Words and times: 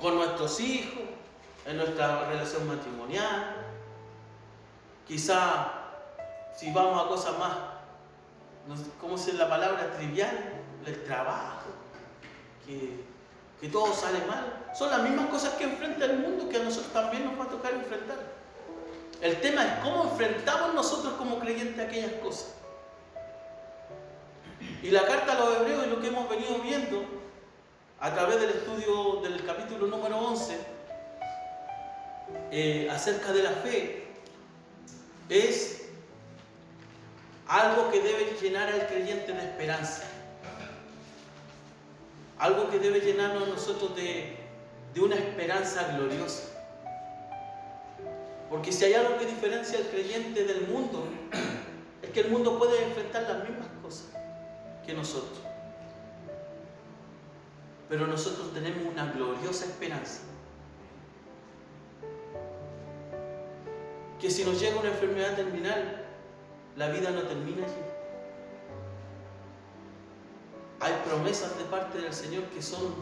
con 0.00 0.16
nuestros 0.16 0.58
hijos, 0.60 1.02
en 1.66 1.76
nuestra 1.76 2.28
relación 2.28 2.66
matrimonial. 2.66 3.56
Quizá 5.06 5.72
si 6.56 6.72
vamos 6.72 7.04
a 7.04 7.08
cosas 7.08 7.38
más, 7.38 7.56
¿cómo 9.00 9.18
se 9.18 9.32
la 9.34 9.48
palabra 9.48 9.92
trivial? 9.96 10.62
El 10.86 11.04
trabajo, 11.04 11.70
que, 12.66 13.04
que 13.60 13.68
todo 13.68 13.92
sale 13.92 14.20
mal. 14.26 14.70
Son 14.76 14.90
las 14.90 15.02
mismas 15.02 15.26
cosas 15.26 15.54
que 15.54 15.64
enfrenta 15.64 16.04
el 16.06 16.18
mundo 16.18 16.48
que 16.48 16.56
a 16.56 16.64
nosotros 16.64 16.92
también 16.92 17.24
nos 17.24 17.38
va 17.38 17.44
a 17.44 17.48
tocar 17.48 17.72
enfrentar. 17.72 18.18
El 19.20 19.40
tema 19.40 19.64
es 19.64 19.72
cómo 19.80 20.04
enfrentamos 20.04 20.74
nosotros 20.74 21.14
como 21.14 21.38
creyentes 21.38 21.78
aquellas 21.78 22.12
cosas. 22.22 22.54
Y 24.82 24.90
la 24.90 25.06
carta 25.06 25.32
a 25.32 25.38
los 25.38 25.56
hebreos 25.58 25.86
y 25.86 25.90
lo 25.90 26.00
que 26.00 26.08
hemos 26.08 26.28
venido 26.28 26.58
viendo 26.60 27.19
a 28.00 28.14
través 28.14 28.40
del 28.40 28.50
estudio 28.50 29.20
del 29.22 29.44
capítulo 29.44 29.86
número 29.86 30.18
11 30.18 30.56
eh, 32.50 32.88
acerca 32.90 33.30
de 33.32 33.42
la 33.42 33.50
fe 33.50 34.08
es 35.28 35.82
algo 37.46 37.90
que 37.90 38.00
debe 38.00 38.36
llenar 38.40 38.68
al 38.68 38.86
creyente 38.86 39.32
de 39.32 39.40
esperanza. 39.40 40.04
Algo 42.38 42.70
que 42.70 42.78
debe 42.78 43.00
llenarnos 43.00 43.42
a 43.42 43.46
nosotros 43.50 43.94
de, 43.96 44.36
de 44.94 45.00
una 45.00 45.16
esperanza 45.16 45.96
gloriosa. 45.96 46.44
Porque 48.48 48.72
si 48.72 48.84
hay 48.86 48.94
algo 48.94 49.18
que 49.18 49.26
diferencia 49.26 49.78
al 49.78 49.86
creyente 49.86 50.44
del 50.44 50.68
mundo, 50.68 51.04
es 52.02 52.10
que 52.10 52.20
el 52.20 52.30
mundo 52.30 52.58
puede 52.58 52.82
enfrentar 52.84 53.24
las 53.24 53.48
mismas 53.48 53.68
cosas 53.82 54.06
que 54.86 54.94
nosotros. 54.94 55.49
Pero 57.90 58.06
nosotros 58.06 58.54
tenemos 58.54 58.84
una 58.90 59.10
gloriosa 59.10 59.64
esperanza. 59.64 60.20
Que 64.20 64.30
si 64.30 64.44
nos 64.44 64.60
llega 64.60 64.78
una 64.78 64.90
enfermedad 64.90 65.34
terminal, 65.34 66.06
la 66.76 66.88
vida 66.90 67.10
no 67.10 67.22
termina 67.22 67.64
allí. 67.64 67.74
Hay 70.78 70.92
promesas 71.04 71.58
de 71.58 71.64
parte 71.64 71.98
del 71.98 72.12
Señor 72.12 72.44
que 72.44 72.62
son 72.62 72.94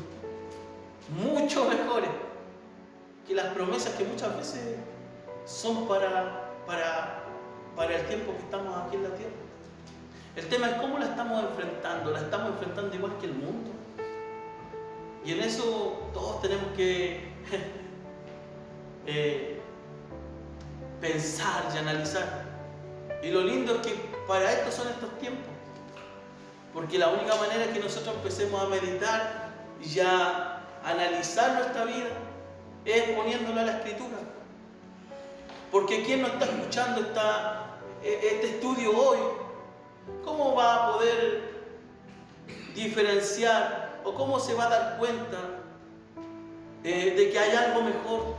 mucho 1.23 1.69
mejores 1.69 2.11
que 3.27 3.35
las 3.35 3.53
promesas 3.53 3.93
que 3.95 4.05
muchas 4.05 4.37
veces 4.39 4.77
son 5.45 5.87
para, 5.87 6.55
para, 6.67 7.25
para 7.77 7.95
el 7.95 8.07
tiempo 8.07 8.33
que 8.33 8.39
estamos 8.39 8.75
aquí 8.79 8.97
en 8.97 9.03
la 9.03 9.11
tierra. 9.11 9.33
El 10.35 10.49
tema 10.49 10.71
es 10.71 10.77
cómo 10.81 10.99
la 10.99 11.07
estamos 11.07 11.45
enfrentando. 11.45 12.11
La 12.11 12.21
estamos 12.21 12.53
enfrentando 12.53 12.97
igual 12.97 13.19
que 13.21 13.27
el 13.27 13.35
mundo. 13.35 13.78
Y 15.25 15.33
en 15.33 15.41
eso 15.41 16.11
todos 16.15 16.41
tenemos 16.43 16.67
que 16.77 17.33
eh, 19.07 19.61
pensar 21.01 21.65
y 21.75 21.79
analizar. 21.79 22.45
Y 23.23 23.31
lo 23.31 23.43
lindo 23.43 23.77
es 23.77 23.87
que 23.87 23.95
para 24.27 24.53
esto 24.53 24.71
son 24.71 24.89
estos 24.89 25.19
tiempos. 25.19 25.47
Porque 26.73 26.99
la 26.99 27.09
única 27.09 27.35
manera 27.37 27.73
que 27.73 27.81
nosotros 27.81 28.15
empecemos 28.17 28.63
a 28.63 28.69
meditar 28.69 29.49
y 29.83 30.01
a 30.01 30.63
analizar 30.85 31.55
nuestra 31.55 31.85
vida 31.85 32.11
es 32.85 33.03
poniéndola 33.17 33.63
a 33.63 33.65
la 33.65 33.73
escritura. 33.79 34.19
Porque 35.71 36.05
quien 36.05 36.23
no 36.23 36.29
está 36.29 36.47
escuchando 36.47 37.01
e, 38.03 38.21
este 38.23 38.49
estudio 38.55 38.97
hoy, 38.97 39.19
¿cómo 40.25 40.55
va 40.55 40.75
a 40.75 40.93
poder 40.93 41.59
diferenciar 42.75 43.78
o 44.09 44.15
cómo 44.15 44.41
se 44.41 44.55
va 44.55 44.67
a 44.67 44.71
dar 44.71 44.99
cuenta 44.99 45.39
eh, 46.83 47.15
de 47.17 47.31
que 47.31 47.39
hay 47.39 47.55
algo 47.55 47.83
mejor? 47.83 48.37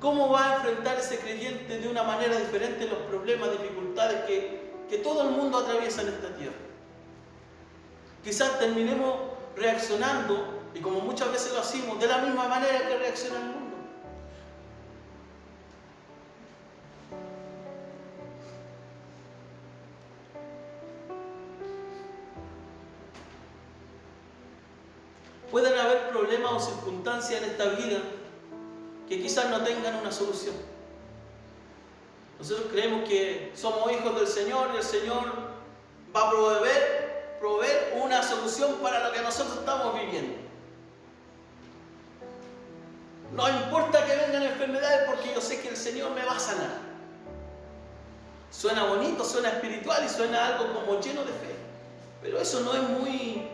¿Cómo 0.00 0.30
va 0.30 0.50
a 0.50 0.56
enfrentar 0.56 0.98
ese 0.98 1.18
creyente 1.18 1.78
de 1.78 1.88
una 1.88 2.02
manera 2.02 2.36
diferente 2.36 2.86
los 2.86 2.98
problemas, 3.00 3.50
dificultades 3.52 4.24
que, 4.24 4.72
que 4.88 4.98
todo 4.98 5.22
el 5.22 5.30
mundo 5.30 5.58
atraviesa 5.58 6.02
en 6.02 6.08
esta 6.08 6.34
tierra? 6.36 6.54
Quizás 8.22 8.58
terminemos 8.58 9.14
reaccionando, 9.56 10.62
y 10.74 10.80
como 10.80 11.00
muchas 11.00 11.30
veces 11.30 11.52
lo 11.52 11.60
hacemos, 11.60 12.00
de 12.00 12.06
la 12.06 12.18
misma 12.18 12.48
manera 12.48 12.86
que 12.88 12.96
reacciona 12.96 13.36
el 13.36 13.44
mundo. 13.44 13.63
Circunstancias 26.60 27.42
en 27.42 27.50
esta 27.50 27.64
vida 27.70 27.98
que 29.08 29.20
quizás 29.20 29.50
no 29.50 29.62
tengan 29.62 29.96
una 29.96 30.12
solución. 30.12 30.54
Nosotros 32.38 32.66
creemos 32.70 33.08
que 33.08 33.52
somos 33.54 33.90
hijos 33.92 34.14
del 34.16 34.26
Señor 34.26 34.70
y 34.74 34.78
el 34.78 34.82
Señor 34.82 35.24
va 36.14 36.28
a 36.28 36.30
proveer, 36.30 37.36
proveer 37.40 38.00
una 38.02 38.22
solución 38.22 38.74
para 38.82 39.06
lo 39.06 39.12
que 39.12 39.20
nosotros 39.20 39.58
estamos 39.58 39.94
viviendo. 39.94 40.44
No 43.32 43.48
importa 43.48 44.04
que 44.04 44.16
vengan 44.16 44.42
enfermedades 44.42 45.08
porque 45.08 45.34
yo 45.34 45.40
sé 45.40 45.60
que 45.60 45.68
el 45.68 45.76
Señor 45.76 46.12
me 46.12 46.24
va 46.24 46.36
a 46.36 46.40
sanar. 46.40 46.84
Suena 48.50 48.84
bonito, 48.84 49.24
suena 49.24 49.48
espiritual 49.48 50.04
y 50.04 50.08
suena 50.08 50.46
algo 50.46 50.72
como 50.72 51.00
lleno 51.00 51.22
de 51.22 51.32
fe. 51.32 51.54
Pero 52.22 52.38
eso 52.38 52.60
no 52.60 52.72
es 52.74 52.82
muy 52.82 53.48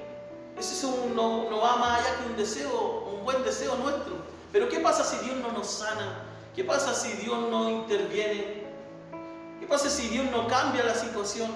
eso 0.61 1.09
no, 1.15 1.49
no 1.49 1.61
va 1.61 1.77
más 1.77 2.01
allá 2.01 2.17
que 2.19 2.31
un 2.31 2.37
deseo, 2.37 3.05
un 3.15 3.25
buen 3.25 3.43
deseo 3.43 3.77
nuestro. 3.77 4.15
Pero 4.53 4.69
¿qué 4.69 4.81
pasa 4.81 5.05
si 5.05 5.25
Dios 5.25 5.37
no 5.39 5.53
nos 5.53 5.71
sana? 5.71 6.25
¿Qué 6.55 6.65
pasa 6.65 6.93
si 6.95 7.13
Dios 7.13 7.39
no 7.49 7.71
interviene? 7.71 8.65
¿Qué 9.61 9.67
pasa 9.67 9.89
si 9.89 10.09
Dios 10.09 10.27
no 10.31 10.49
cambia 10.49 10.85
la 10.85 10.95
situación? 10.95 11.51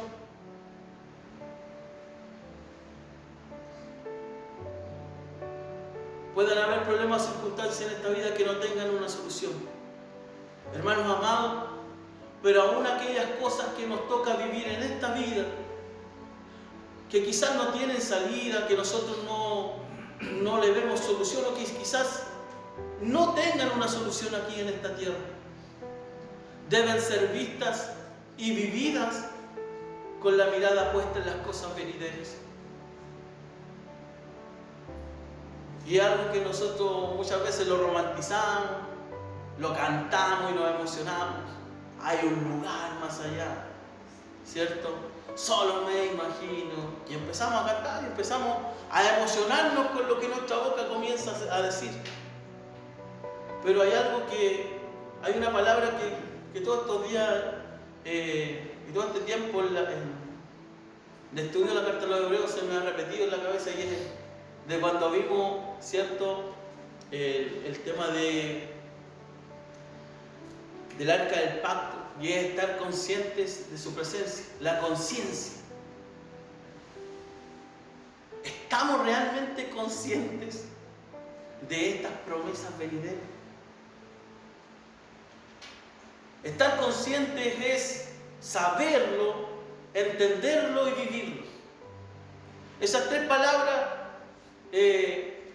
Pueden 6.35 6.59
haber 6.59 6.85
problemas 6.85 7.27
circunstancias 7.27 7.91
en 7.91 7.97
esta 7.97 8.09
vida 8.09 8.35
que 8.35 8.45
no 8.45 8.57
tengan 8.57 8.91
una 8.91 9.09
solución. 9.09 9.53
Hermanos 10.75 11.05
amados, 11.05 11.65
pero 12.43 12.63
aún 12.63 12.87
aquellas 12.87 13.27
cosas 13.41 13.69
que 13.77 13.87
nos 13.87 14.09
toca 14.09 14.35
vivir 14.37 14.67
en 14.69 14.83
esta 14.83 15.15
vida, 15.15 15.45
que 17.15 17.23
quizás 17.23 17.55
no 17.55 17.69
tienen 17.69 18.03
salida, 18.03 18.67
que 18.67 18.77
nosotros 18.77 19.19
no, 19.25 19.75
no 20.43 20.61
le 20.61 20.73
vemos 20.73 20.99
solución 20.99 21.45
o 21.49 21.55
que 21.55 21.63
quizás 21.63 22.25
no 23.01 23.35
tengan 23.35 23.71
una 23.71 23.87
solución 23.87 24.35
aquí 24.35 24.59
en 24.59 24.67
esta 24.67 24.97
tierra. 24.97 25.15
Deben 26.69 27.01
ser 27.01 27.29
vistas 27.29 27.93
y 28.37 28.53
vividas 28.53 29.27
con 30.21 30.37
la 30.37 30.47
mirada 30.47 30.93
puesta 30.93 31.21
en 31.21 31.27
las 31.27 31.37
cosas 31.47 31.77
venideras. 31.77 32.35
Y 35.87 36.01
algo 36.01 36.33
que 36.33 36.41
nosotros 36.41 37.15
muchas 37.15 37.41
veces 37.45 37.69
lo 37.69 37.77
romantizamos, 37.77 38.71
lo 39.61 39.73
cantamos 39.73 40.51
y 40.51 40.55
nos 40.57 40.69
emocionamos. 40.69 41.45
Hay 42.03 42.27
un 42.27 42.57
lugar 42.57 42.99
más 43.01 43.21
allá, 43.21 43.67
¿cierto? 44.45 45.14
Solo 45.35 45.83
me 45.87 46.07
imagino. 46.07 46.75
Y 47.09 47.15
empezamos 47.15 47.63
a 47.63 47.75
cantar 47.75 48.03
y 48.03 48.07
empezamos 48.07 48.59
a 48.91 49.17
emocionarnos 49.17 49.87
con 49.89 50.09
lo 50.09 50.21
que 50.21 50.29
nuestra 50.29 50.59
boca 50.59 50.89
comienza 50.89 51.33
a 51.51 51.63
decir. 51.63 51.91
Pero 53.63 53.83
hay 53.83 53.93
algo 53.93 54.27
que, 54.27 54.79
hay 55.23 55.35
una 55.37 55.53
palabra 55.53 55.91
que, 56.53 56.61
todos 56.61 56.83
estos 56.83 57.09
días 57.09 57.29
eh, 58.05 58.77
y 58.89 58.93
todo 58.93 59.09
este 59.09 59.21
tiempo 59.21 59.61
en 59.61 59.75
de 61.33 61.43
estudio 61.43 61.67
de 61.67 61.75
la 61.75 61.85
carta 61.85 62.07
de 62.07 62.07
los 62.07 62.21
hebreos 62.21 62.51
se 62.53 62.63
me 62.63 62.77
ha 62.77 62.81
repetido 62.81 63.25
en 63.25 63.31
la 63.33 63.43
cabeza 63.43 63.71
y 63.71 63.83
es 63.83 64.69
de 64.69 64.81
cuando 64.81 65.11
vimos, 65.11 65.65
¿cierto? 65.81 66.55
el 67.11 67.81
tema 67.85 68.09
de, 68.09 68.69
del 70.97 71.11
arca 71.11 71.39
del 71.39 71.61
pacto 71.61 72.04
y 72.21 72.33
es 72.33 72.45
estar 72.51 72.79
conscientes 72.79 73.71
de 73.71 73.79
su 73.79 73.95
presencia, 73.95 74.45
la 74.61 74.81
conciencia. 74.81 75.55
¿Estamos 78.43 79.05
realmente 79.05 79.71
conscientes 79.71 80.65
de 81.69 81.97
estas 81.97 82.13
promesas 82.27 82.77
venideras? 82.79 83.19
Estar 86.43 86.79
conscientes 86.79 87.55
es 87.61 88.09
saberlo, 88.41 89.49
entenderlo 89.95 90.89
y 90.89 90.93
vivirlo. 90.93 91.43
Esas 92.81 93.09
tres 93.09 93.27
palabras 93.27 93.87
eh, 94.73 95.53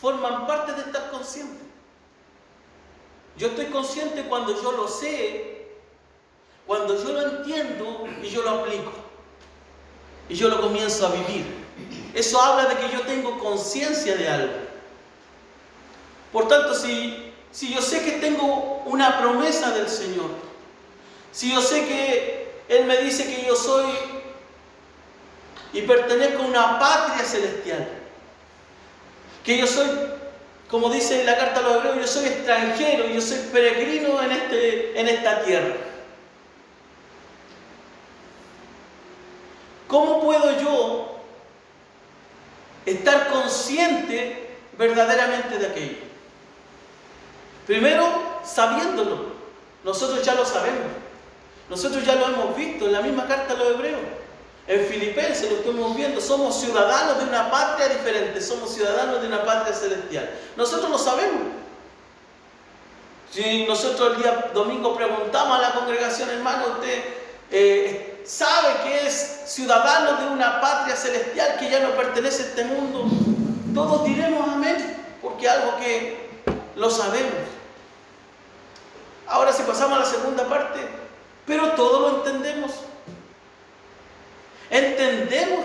forman 0.00 0.46
parte 0.46 0.72
de 0.72 0.80
estar 0.80 1.10
conscientes. 1.10 1.67
Yo 3.38 3.46
estoy 3.46 3.66
consciente 3.66 4.24
cuando 4.24 4.60
yo 4.60 4.72
lo 4.72 4.88
sé, 4.88 5.68
cuando 6.66 7.02
yo 7.02 7.12
lo 7.12 7.38
entiendo 7.38 8.06
y 8.22 8.28
yo 8.28 8.42
lo 8.42 8.50
aplico. 8.50 8.92
Y 10.28 10.34
yo 10.34 10.48
lo 10.48 10.60
comienzo 10.60 11.06
a 11.06 11.10
vivir. 11.10 11.46
eso 12.14 12.40
habla 12.42 12.68
de 12.68 12.76
que 12.76 12.92
yo 12.92 13.02
tengo 13.02 13.38
conciencia 13.38 14.16
de 14.16 14.28
algo. 14.28 14.52
Por 16.32 16.48
tanto, 16.48 16.74
si, 16.74 17.32
si 17.52 17.72
yo 17.72 17.80
sé 17.80 18.04
que 18.04 18.12
tengo 18.12 18.82
una 18.84 19.18
promesa 19.20 19.70
del 19.70 19.88
Señor, 19.88 20.30
si 21.32 21.52
yo 21.52 21.62
sé 21.62 21.86
que 21.86 22.62
Él 22.68 22.86
me 22.86 22.98
dice 22.98 23.24
que 23.24 23.46
yo 23.46 23.54
soy 23.54 23.86
y 25.72 25.82
pertenezco 25.82 26.42
a 26.42 26.46
una 26.46 26.78
patria 26.78 27.24
celestial, 27.24 27.88
que 29.44 29.56
yo 29.56 29.66
soy, 29.66 29.88
como 30.70 30.90
dice 30.90 31.24
la 31.24 31.36
carta 31.38 31.60
a 31.60 31.62
los 31.62 31.76
hebreos, 31.76 31.96
yo 31.96 32.06
soy 32.06 32.26
extranjero, 32.26 33.06
yo 33.06 33.20
soy 33.20 33.38
peregrino 33.52 34.22
en, 34.22 34.32
este, 34.32 35.00
en 35.00 35.08
esta 35.08 35.42
tierra. 35.42 35.74
¿Cómo 39.86 40.20
puedo 40.20 40.60
yo 40.60 41.20
estar 42.84 43.28
consciente 43.28 44.56
verdaderamente 44.76 45.58
de 45.58 45.66
aquello? 45.66 45.96
Primero, 47.66 48.06
sabiéndolo. 48.44 49.38
Nosotros 49.84 50.22
ya 50.22 50.34
lo 50.34 50.44
sabemos. 50.44 50.92
Nosotros 51.70 52.04
ya 52.04 52.14
lo 52.14 52.26
hemos 52.26 52.56
visto 52.56 52.86
en 52.86 52.92
la 52.92 53.00
misma 53.00 53.26
carta 53.26 53.54
a 53.54 53.56
los 53.56 53.70
hebreos. 53.70 54.00
En 54.68 54.84
Filipenses 54.84 55.50
lo 55.50 55.56
estamos 55.56 55.96
viendo. 55.96 56.20
Somos 56.20 56.60
ciudadanos 56.60 57.18
de 57.18 57.24
una 57.24 57.50
patria 57.50 57.88
diferente. 57.88 58.40
Somos 58.42 58.74
ciudadanos 58.74 59.22
de 59.22 59.26
una 59.26 59.42
patria 59.42 59.74
celestial. 59.74 60.30
Nosotros 60.56 60.90
lo 60.90 60.98
sabemos. 60.98 61.40
Si 63.32 63.64
nosotros 63.66 64.12
el 64.12 64.22
día 64.22 64.50
domingo 64.52 64.94
preguntamos 64.94 65.58
a 65.58 65.62
la 65.62 65.72
congregación, 65.72 66.28
hermano, 66.30 66.66
usted 66.74 67.04
eh, 67.50 68.22
sabe 68.26 68.68
que 68.84 69.06
es 69.06 69.42
ciudadano 69.46 70.20
de 70.20 70.26
una 70.32 70.60
patria 70.60 70.96
celestial 70.96 71.56
que 71.58 71.70
ya 71.70 71.80
no 71.80 71.90
pertenece 71.90 72.42
a 72.42 72.46
este 72.46 72.64
mundo, 72.64 73.06
todos 73.74 74.04
diremos 74.04 74.48
amén, 74.48 74.96
porque 75.20 75.48
algo 75.48 75.76
que 75.78 76.28
lo 76.76 76.90
sabemos. 76.90 77.32
Ahora 79.26 79.52
si 79.52 79.62
pasamos 79.62 79.98
a 79.98 80.00
la 80.00 80.06
segunda 80.06 80.44
parte, 80.48 80.80
pero 81.46 81.72
todo 81.72 82.00
lo 82.00 82.16
entendemos. 82.18 82.72
Entendemos 84.70 85.64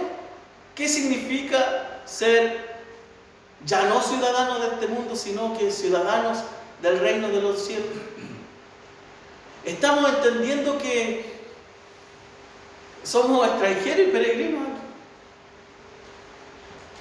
qué 0.75 0.87
significa 0.87 2.01
ser 2.05 2.73
ya 3.65 3.83
no 3.83 4.01
ciudadanos 4.01 4.61
de 4.61 4.67
este 4.67 4.87
mundo, 4.87 5.15
sino 5.15 5.57
que 5.57 5.71
ciudadanos 5.71 6.39
del 6.81 6.99
reino 6.99 7.29
de 7.29 7.41
los 7.41 7.65
cielos. 7.65 7.87
Estamos 9.65 10.09
entendiendo 10.09 10.77
que 10.77 11.33
somos 13.03 13.47
extranjeros 13.47 14.07
y 14.07 14.11
peregrinos. 14.11 14.63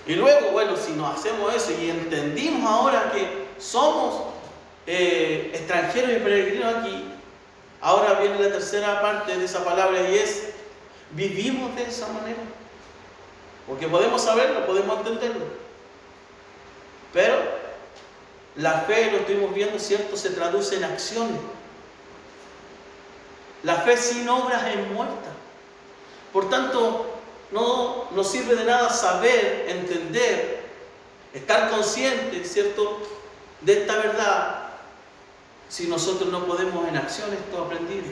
Y 0.07 0.15
luego, 0.15 0.51
bueno, 0.51 0.77
si 0.77 0.93
nos 0.93 1.17
hacemos 1.17 1.55
eso 1.55 1.73
y 1.81 1.91
entendimos 1.91 2.69
ahora 2.69 3.13
que 3.13 3.47
somos 3.59 4.23
eh, 4.87 5.51
extranjeros 5.55 6.11
y 6.11 6.21
peregrinos 6.21 6.75
aquí, 6.77 7.05
ahora 7.81 8.15
viene 8.15 8.39
la 8.41 8.53
tercera 8.53 9.01
parte 9.01 9.37
de 9.37 9.45
esa 9.45 9.65
palabra 9.65 10.09
y 10.09 10.17
es, 10.17 10.52
vivimos 11.13 11.75
de 11.77 11.85
esa 11.85 12.09
manera. 12.09 12.41
Porque 13.67 13.89
podemos 13.89 14.23
saberlo, 14.23 14.67
podemos 14.67 14.99
entenderlo. 14.99 15.45
Pero 17.13 17.37
la 18.57 18.81
fe, 18.81 19.11
lo 19.11 19.19
estuvimos 19.19 19.55
viendo, 19.55 19.79
¿cierto? 19.79 20.17
Se 20.17 20.31
traduce 20.31 20.77
en 20.77 20.85
acciones. 20.85 21.41
La 23.63 23.77
fe 23.77 23.97
sin 23.97 24.29
obras 24.29 24.65
es 24.67 24.91
muerta. 24.91 25.31
Por 26.33 26.51
tanto, 26.51 27.07
no 27.53 28.09
nos 28.11 28.31
sirve 28.31 28.57
de 28.57 28.65
nada 28.65 28.91
saber, 28.91 29.67
entender, 29.69 30.63
estar 31.33 31.71
conscientes, 31.71 32.53
¿cierto?, 32.53 33.01
de 33.61 33.83
esta 33.83 33.97
verdad 33.97 34.63
si 35.69 35.87
nosotros 35.87 36.31
no 36.31 36.45
podemos 36.45 36.87
en 36.89 36.97
acción 36.97 37.33
esto 37.33 37.63
aprendido. 37.63 38.05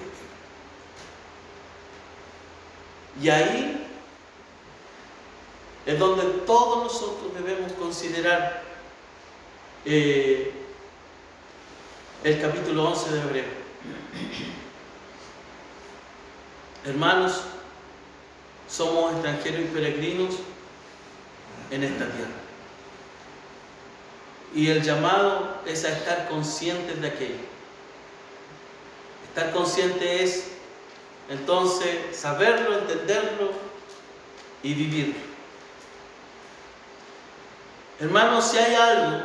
Y 3.23 3.29
ahí 3.29 3.87
es 5.87 5.99
donde 5.99 6.23
todos 6.47 6.85
nosotros 6.85 7.33
debemos 7.35 7.73
considerar 7.73 8.63
eh, 9.85 10.53
el 12.23 12.41
capítulo 12.41 12.91
11 12.91 13.11
de 13.11 13.21
Hebreo. 13.21 13.61
Hermanos, 16.85 17.43
somos 18.69 19.13
extranjeros 19.13 19.61
y 19.61 19.65
peregrinos 19.65 20.35
en 21.71 21.85
esta 21.85 22.07
tierra. 22.07 22.31
Y 24.55 24.69
el 24.69 24.83
llamado 24.83 25.61
es 25.67 25.85
a 25.85 25.93
estar 25.93 26.29
conscientes 26.29 27.01
de 27.01 27.09
aquello. 27.09 27.35
Estar 29.29 29.53
consciente 29.53 30.25
es 30.25 30.50
entonces 31.31 32.17
saberlo, 32.17 32.77
entenderlo 32.77 33.53
y 34.65 34.75
vivirlo. 34.75 35.15
Hermanos, 38.01 38.47
si 38.47 38.59
hay 38.59 38.75
algo 38.75 39.23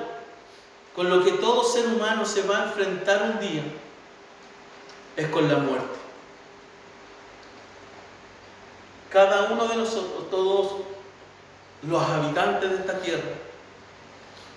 con 0.96 1.10
lo 1.10 1.26
que 1.26 1.32
todo 1.32 1.64
ser 1.64 1.88
humano 1.88 2.24
se 2.24 2.44
va 2.44 2.60
a 2.60 2.64
enfrentar 2.66 3.24
un 3.24 3.40
día, 3.40 3.64
es 5.18 5.28
con 5.30 5.50
la 5.50 5.58
muerte. 5.58 5.98
Cada 9.10 9.52
uno 9.52 9.68
de 9.68 9.76
nosotros, 9.78 10.30
todos 10.30 10.82
los 11.82 12.04
habitantes 12.04 12.70
de 12.70 12.76
esta 12.76 13.00
tierra, 13.00 13.34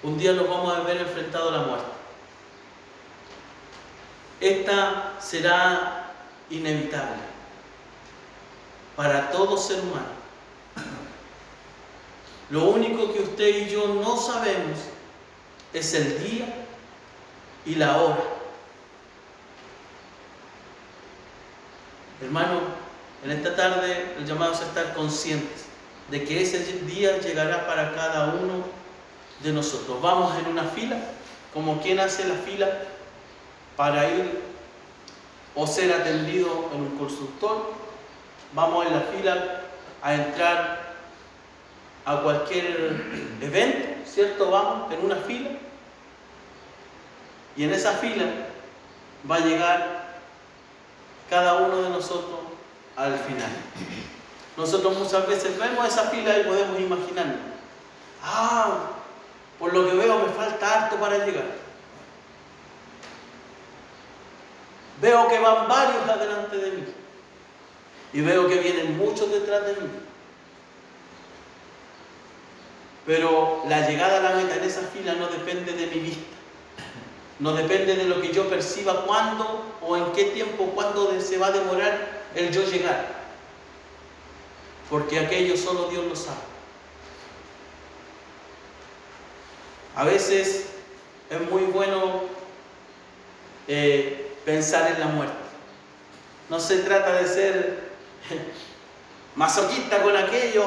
un 0.03 0.19
día 0.19 0.33
nos 0.35 0.49
vamos 0.49 0.77
a 0.77 0.81
ver 0.81 0.99
enfrentados 0.99 1.55
a 1.55 1.57
la 1.57 1.67
muerte. 1.67 1.87
Esta 4.41 5.15
será 5.19 6.13
inevitable 6.51 7.28
para 8.99 9.31
todo 9.31 9.57
ser 9.57 9.79
humano. 9.79 10.19
Lo 12.51 12.65
único 12.71 13.13
que 13.13 13.21
usted 13.21 13.47
y 13.47 13.71
yo 13.71 13.87
no 13.95 14.17
sabemos 14.17 14.77
es 15.73 15.95
el 15.95 16.19
día 16.25 16.53
y 17.65 17.77
la 17.77 17.97
hora. 17.97 18.25
Hermano, 22.21 22.59
en 23.23 23.31
esta 23.31 23.55
tarde 23.55 24.17
el 24.19 24.27
llamado 24.27 24.55
es 24.55 24.63
a 24.63 24.65
estar 24.65 24.93
conscientes 24.95 25.67
de 26.11 26.25
que 26.25 26.43
ese 26.43 26.59
día 26.81 27.21
llegará 27.21 27.69
para 27.69 27.95
cada 27.95 28.35
uno 28.35 28.65
de 29.45 29.53
nosotros. 29.53 30.03
Vamos 30.03 30.37
en 30.41 30.47
una 30.49 30.65
fila, 30.65 30.99
como 31.55 31.81
quien 31.81 32.01
hace 32.01 32.27
la 32.27 32.35
fila 32.35 32.69
para 33.77 34.11
ir 34.11 34.41
o 35.55 35.69
ser 35.69 35.93
atendido 35.93 36.69
en 36.75 36.81
un 36.81 36.99
consultor. 36.99 37.87
Vamos 38.53 38.87
en 38.87 38.95
la 38.95 39.01
fila 39.01 39.61
a 40.03 40.15
entrar 40.15 40.89
a 42.05 42.17
cualquier 42.23 43.37
evento, 43.43 43.89
¿cierto? 44.07 44.51
Vamos 44.51 44.93
en 44.93 45.05
una 45.05 45.17
fila. 45.17 45.51
Y 47.57 47.65
en 47.65 47.73
esa 47.73 47.93
fila 47.95 48.25
va 49.31 49.37
a 49.37 49.41
llegar 49.41 50.09
cada 51.29 51.55
uno 51.55 51.83
de 51.83 51.91
nosotros 51.91 52.39
al 52.97 53.19
final. 53.19 53.51
Nosotros 54.57 54.97
muchas 54.99 55.27
veces 55.27 55.59
vemos 55.59 55.87
esa 55.87 56.05
fila 56.05 56.39
y 56.39 56.45
podemos 56.45 56.81
imaginar, 56.81 57.27
ah, 58.23 58.79
por 59.59 59.73
lo 59.73 59.87
que 59.89 59.95
veo 59.95 60.19
me 60.19 60.33
falta 60.33 60.85
harto 60.85 60.97
para 60.97 61.25
llegar. 61.25 61.47
Veo 65.01 65.29
que 65.29 65.39
van 65.39 65.69
varios 65.69 66.09
adelante 66.09 66.57
de 66.57 66.71
mí 66.73 66.98
y 68.13 68.21
veo 68.21 68.49
que 68.49 68.59
vienen 68.59 68.97
muchos 68.97 69.31
detrás 69.31 69.65
de 69.67 69.73
mí. 69.73 69.89
Pero 73.07 73.65
la 73.69 73.89
llegada 73.89 74.19
a 74.19 74.23
la 74.23 74.37
meta 74.37 74.57
en 74.57 74.65
esa 74.65 74.83
fila 74.83 75.15
no 75.15 75.29
depende 75.29 75.73
de 75.73 75.87
mi 75.87 76.01
vista. 76.01 76.37
No 77.39 77.55
depende 77.55 77.95
de 77.95 78.05
lo 78.05 78.21
que 78.21 78.33
yo 78.33 78.49
perciba 78.49 79.07
cuándo 79.07 79.65
o 79.81 79.97
en 79.97 80.13
qué 80.13 80.25
tiempo, 80.25 80.67
cuándo 80.75 81.19
se 81.21 81.39
va 81.39 81.47
a 81.47 81.53
demorar 81.53 82.23
el 82.35 82.51
yo 82.51 82.63
llegar. 82.65 83.07
Porque 84.91 85.21
aquello 85.21 85.57
solo 85.57 85.89
Dios 85.89 86.05
lo 86.05 86.17
sabe. 86.17 86.37
A 89.95 90.05
veces 90.05 90.67
es 91.31 91.51
muy 91.51 91.63
bueno 91.63 92.25
eh, 93.67 94.37
pensar 94.45 94.91
en 94.93 95.01
la 95.01 95.07
muerte. 95.07 95.35
No 96.51 96.61
se 96.61 96.79
trata 96.79 97.13
de 97.15 97.27
ser 97.27 97.88
masoquista 99.37 100.03
con 100.03 100.17
aquello 100.17 100.67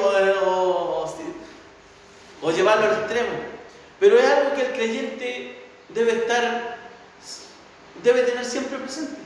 o, 2.40 2.50
llevarlo 2.50 2.86
al 2.86 2.92
extremo. 3.00 3.28
Pero 4.00 4.18
es 4.18 4.24
algo 4.24 4.54
que 4.54 4.62
el 4.62 4.72
creyente 4.72 5.62
debe 5.90 6.12
estar, 6.12 6.76
debe 8.02 8.22
tener 8.22 8.44
siempre 8.44 8.78
presente. 8.78 9.20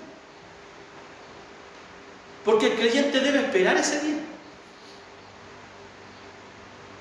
Porque 2.45 2.73
el 2.73 2.75
creyente 2.75 3.21
debe 3.21 3.41
esperar 3.41 3.77
ese 3.77 4.01
día. 4.01 4.19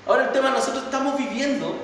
Ahora 0.06 0.24
el 0.24 0.32
tema, 0.32 0.50
nosotros 0.50 0.84
estamos 0.84 1.18
viviendo, 1.18 1.74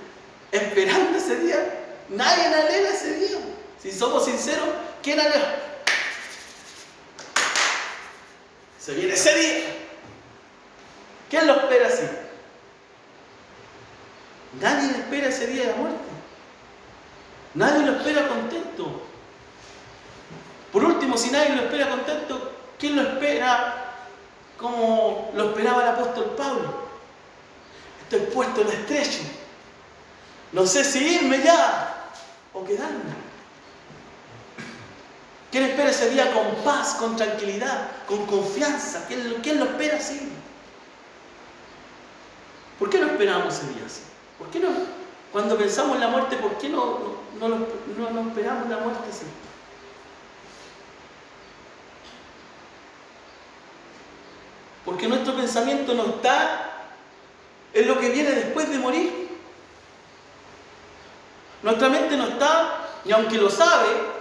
esperando 0.52 1.18
ese 1.18 1.36
día. 1.36 1.82
Nadie 2.08 2.46
anhela 2.46 2.90
ese 2.90 3.14
día. 3.18 3.38
Si 3.80 3.92
somos 3.92 4.24
sinceros, 4.24 4.68
¿quién 5.02 5.20
anhela? 5.20 5.65
Se 8.86 8.94
viene 8.94 9.14
ese 9.14 9.34
día. 9.34 9.64
¿Quién 11.28 11.48
lo 11.48 11.54
espera 11.54 11.88
así? 11.88 12.04
Nadie 14.60 14.90
espera 14.92 15.26
ese 15.26 15.48
día 15.48 15.62
de 15.64 15.70
la 15.72 15.76
muerte. 15.76 16.04
Nadie 17.54 17.84
lo 17.84 17.96
espera 17.96 18.28
contento. 18.28 19.02
Por 20.70 20.84
último, 20.84 21.18
si 21.18 21.32
nadie 21.32 21.56
lo 21.56 21.62
espera 21.62 21.88
contento, 21.88 22.52
¿quién 22.78 22.94
lo 22.94 23.02
espera 23.02 23.92
como 24.56 25.32
lo 25.34 25.48
esperaba 25.48 25.82
el 25.82 25.88
apóstol 25.88 26.36
Pablo? 26.36 26.86
Estoy 28.04 28.20
puesto 28.32 28.60
en 28.60 28.68
estrecho. 28.68 29.22
No 30.52 30.64
sé 30.64 30.84
si 30.84 31.16
irme 31.16 31.42
ya 31.42 32.04
o 32.52 32.64
quedarme. 32.64 33.25
¿Quién 35.56 35.70
espera 35.70 35.88
ese 35.88 36.10
día 36.10 36.34
con 36.34 36.54
paz, 36.62 36.96
con 36.96 37.16
tranquilidad, 37.16 37.88
con 38.06 38.26
confianza? 38.26 39.06
¿Quién, 39.08 39.58
lo 39.58 39.64
espera 39.64 39.96
así? 39.96 40.30
¿Por 42.78 42.90
qué 42.90 42.98
no 42.98 43.06
esperamos 43.06 43.54
ese 43.54 43.72
día 43.72 43.86
así? 43.86 44.02
¿Por 44.36 44.48
qué 44.48 44.60
no? 44.60 44.68
Cuando 45.32 45.56
pensamos 45.56 45.94
en 45.94 46.02
la 46.02 46.08
muerte, 46.08 46.36
¿por 46.36 46.58
qué 46.58 46.68
no, 46.68 46.98
no, 47.40 47.48
no 47.48 48.28
esperamos 48.28 48.68
la 48.68 48.76
muerte 48.80 49.08
así? 49.08 49.24
Porque 54.84 55.08
nuestro 55.08 55.36
pensamiento 55.36 55.94
no 55.94 56.04
está 56.16 56.90
en 57.72 57.88
lo 57.88 57.98
que 57.98 58.10
viene 58.10 58.30
después 58.32 58.68
de 58.68 58.78
morir. 58.78 59.28
Nuestra 61.62 61.88
mente 61.88 62.14
no 62.18 62.26
está, 62.26 62.90
y 63.06 63.12
aunque 63.12 63.38
lo 63.38 63.48
sabe, 63.48 64.15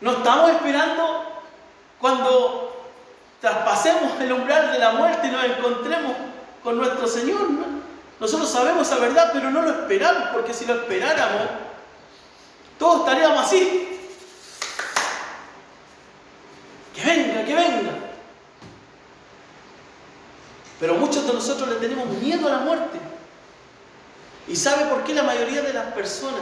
no 0.00 0.12
estamos 0.12 0.50
esperando 0.50 1.24
cuando 2.00 2.86
traspasemos 3.40 4.20
el 4.20 4.32
umbral 4.32 4.72
de 4.72 4.78
la 4.78 4.92
muerte 4.92 5.26
y 5.26 5.30
nos 5.30 5.44
encontremos 5.44 6.14
con 6.62 6.76
nuestro 6.76 7.06
Señor. 7.06 7.48
Nosotros 8.20 8.50
sabemos 8.50 8.86
esa 8.86 9.00
verdad, 9.00 9.30
pero 9.32 9.50
no 9.50 9.62
lo 9.62 9.70
esperamos, 9.70 10.30
porque 10.32 10.52
si 10.52 10.66
lo 10.66 10.74
esperáramos, 10.74 11.48
todos 12.78 13.00
estaríamos 13.00 13.44
así. 13.44 14.00
Que 16.94 17.04
venga, 17.04 17.44
que 17.44 17.54
venga. 17.54 17.92
Pero 20.80 20.94
muchos 20.94 21.26
de 21.26 21.32
nosotros 21.32 21.68
le 21.68 21.76
tenemos 21.76 22.06
miedo 22.08 22.48
a 22.48 22.52
la 22.52 22.58
muerte. 22.58 22.98
¿Y 24.46 24.56
sabe 24.56 24.86
por 24.86 25.04
qué 25.04 25.14
la 25.14 25.22
mayoría 25.22 25.62
de 25.62 25.72
las 25.72 25.92
personas 25.92 26.40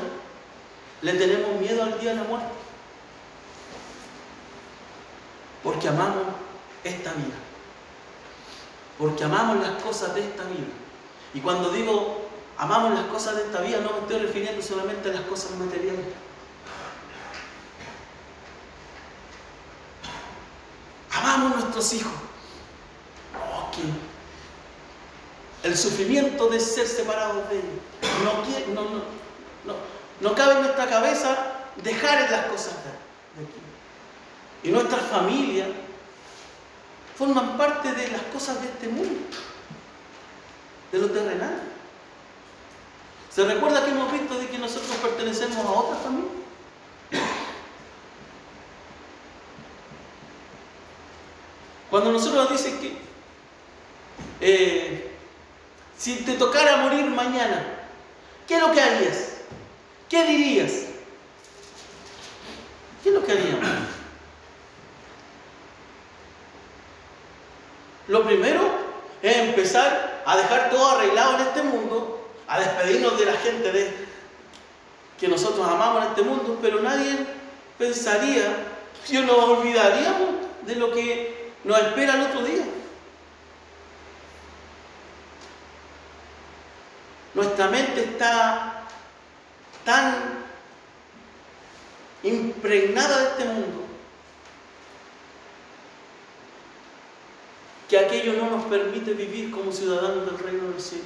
le 1.03 1.13
tenemos 1.15 1.61
miedo 1.61 1.83
al 1.83 1.99
día 2.01 2.11
de 2.11 2.17
la 2.17 2.25
muerte? 2.25 2.56
Porque 5.67 5.89
amamos 5.89 6.23
esta 6.85 7.13
vida. 7.15 7.35
Porque 8.97 9.25
amamos 9.25 9.67
las 9.67 9.83
cosas 9.83 10.15
de 10.15 10.21
esta 10.21 10.45
vida. 10.45 10.69
Y 11.35 11.41
cuando 11.41 11.73
digo 11.73 12.29
amamos 12.57 12.95
las 12.95 13.07
cosas 13.07 13.35
de 13.35 13.43
esta 13.43 13.63
vida, 13.63 13.81
no 13.81 13.91
me 13.91 13.99
estoy 13.99 14.21
refiriendo 14.21 14.63
solamente 14.63 15.11
a 15.11 15.15
las 15.15 15.23
cosas 15.23 15.51
materiales. 15.59 16.07
Amamos 21.11 21.57
nuestros 21.57 21.93
hijos. 21.95 22.13
Oh, 23.35 23.73
el 25.65 25.77
sufrimiento 25.77 26.49
de 26.49 26.61
ser 26.61 26.87
separados 26.87 27.49
de 27.49 27.57
ellos. 27.57 28.69
No, 28.73 28.83
no, 28.85 28.91
no, 29.65 29.75
no, 30.21 30.35
cabe 30.37 30.53
en 30.53 30.63
nuestra 30.63 30.89
cabeza 30.89 31.37
dejar 31.83 32.31
las 32.31 32.47
cosas 32.47 32.75
de 32.85 33.43
aquí. 33.43 33.67
Y 34.67 34.71
nuestras 34.71 35.03
familias 35.03 35.69
forman 37.17 37.57
parte 37.57 37.93
de 37.93 38.09
las 38.09 38.23
cosas 38.33 38.61
de 38.61 38.67
este 38.67 38.89
mundo, 38.89 39.21
de 40.91 40.99
lo 40.99 41.09
terrenal. 41.09 41.63
¿Se 43.33 43.45
recuerda 43.45 43.85
que 43.85 43.93
hemos 43.93 44.11
visto 44.11 44.37
de 44.37 44.49
que 44.49 44.59
nosotros 44.59 44.97
pertenecemos 44.97 45.65
a 45.65 45.71
otra 45.71 45.97
familia? 45.99 46.31
Cuando 51.89 52.11
nosotros 52.11 52.51
nos 52.51 52.61
dicen 52.61 52.81
que 52.81 52.99
eh, 54.41 55.13
si 55.97 56.17
te 56.25 56.33
tocara 56.33 56.79
morir 56.79 57.07
mañana, 57.07 57.65
¿qué 58.49 58.57
es 58.57 58.61
lo 58.61 58.73
que 58.73 58.81
harías? 58.81 59.29
¿Qué 60.09 60.25
dirías? 60.25 60.73
¿Qué 63.05 63.11
es 63.11 63.15
lo 63.15 63.25
que 63.25 63.31
haríamos? 63.31 63.96
Lo 68.09 68.25
primero 68.25 68.63
es 69.23 69.37
empezar 69.37 70.23
a 70.25 70.37
dejar 70.37 70.71
todo 70.71 70.89
arreglado 70.91 71.37
en 71.37 71.41
este 71.41 71.63
mundo, 71.63 72.29
a 72.47 72.61
despedirnos 72.61 73.19
de 73.19 73.27
la 73.27 73.33
gente 73.33 73.95
que 75.19 75.29
nosotros 75.29 75.67
amamos 75.67 76.05
en 76.05 76.11
este 76.11 76.23
mundo, 76.23 76.59
pero 76.63 76.81
nadie 76.81 77.27
pensaría, 77.79 78.75
que 79.07 79.21
nos 79.21 79.37
olvidaríamos 79.37 80.29
de 80.63 80.77
lo 80.77 80.93
que 80.93 81.53
nos 81.65 81.79
espera 81.79 82.15
el 82.15 82.23
otro 82.23 82.43
día. 82.43 82.65
Nuestra 87.35 87.69
mente 87.69 88.03
está 88.03 88.85
tan 89.85 90.47
impregnada 92.23 93.19
de 93.19 93.29
este 93.29 93.45
mundo 93.45 93.86
que 97.89 97.99
aquello 97.99 98.33
no 98.35 98.51
nos 98.51 98.65
permite 98.67 99.15
vivir 99.15 99.51
como 99.51 99.73
ciudadanos 99.73 100.27
del 100.27 100.39
reino 100.39 100.71
del 100.71 100.81
cielo. 100.81 101.05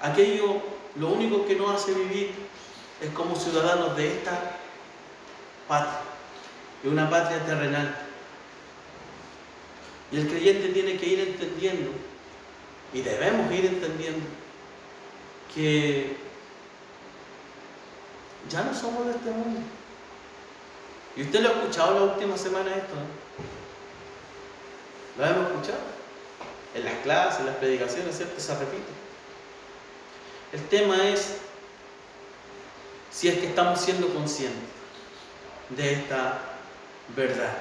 Aquello 0.00 0.60
lo 0.96 1.08
único 1.08 1.46
que 1.46 1.56
nos 1.56 1.74
hace 1.74 1.94
vivir 1.94 2.32
es 3.00 3.10
como 3.10 3.36
ciudadanos 3.36 3.96
de 3.96 4.08
esta 4.08 4.58
patria, 5.66 6.00
de 6.82 6.88
una 6.90 7.08
patria 7.08 7.44
terrenal. 7.44 7.96
Y 10.12 10.18
el 10.18 10.28
creyente 10.28 10.68
tiene 10.68 10.96
que 10.96 11.06
ir 11.06 11.20
entendiendo 11.20 11.90
y 12.92 13.00
debemos 13.00 13.50
ir 13.50 13.66
entendiendo 13.66 14.24
que 15.54 16.16
ya 18.48 18.62
no 18.62 18.74
somos 18.74 19.06
de 19.06 19.12
este 19.12 19.30
mundo. 19.30 19.60
Y 21.16 21.22
usted 21.22 21.40
lo 21.40 21.48
ha 21.48 21.52
escuchado 21.52 21.94
la 21.94 22.12
última 22.12 22.36
semana 22.36 22.74
esto, 22.74 22.94
¿Lo 25.16 25.24
hemos 25.24 25.46
escuchado? 25.50 25.78
En 26.74 26.84
las 26.84 26.94
clases, 27.04 27.40
en 27.40 27.46
las 27.46 27.54
predicaciones, 27.56 28.16
¿cierto? 28.16 28.40
Se 28.40 28.52
repite. 28.52 28.82
El 30.52 30.66
tema 30.68 31.08
es 31.08 31.36
si 33.12 33.28
es 33.28 33.38
que 33.38 33.46
estamos 33.46 33.80
siendo 33.80 34.12
conscientes 34.12 34.58
de 35.70 35.92
esta 35.92 36.40
verdad. 37.14 37.56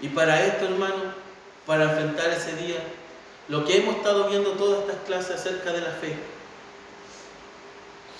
Y 0.00 0.08
para 0.08 0.44
esto, 0.44 0.64
hermano, 0.64 1.14
para 1.64 1.84
enfrentar 1.84 2.30
ese 2.30 2.56
día, 2.56 2.82
lo 3.48 3.64
que 3.64 3.76
hemos 3.76 3.96
estado 3.96 4.28
viendo 4.28 4.52
todas 4.52 4.80
estas 4.80 5.04
clases 5.06 5.36
acerca 5.36 5.72
de 5.72 5.80
la 5.80 5.90
fe, 5.90 6.16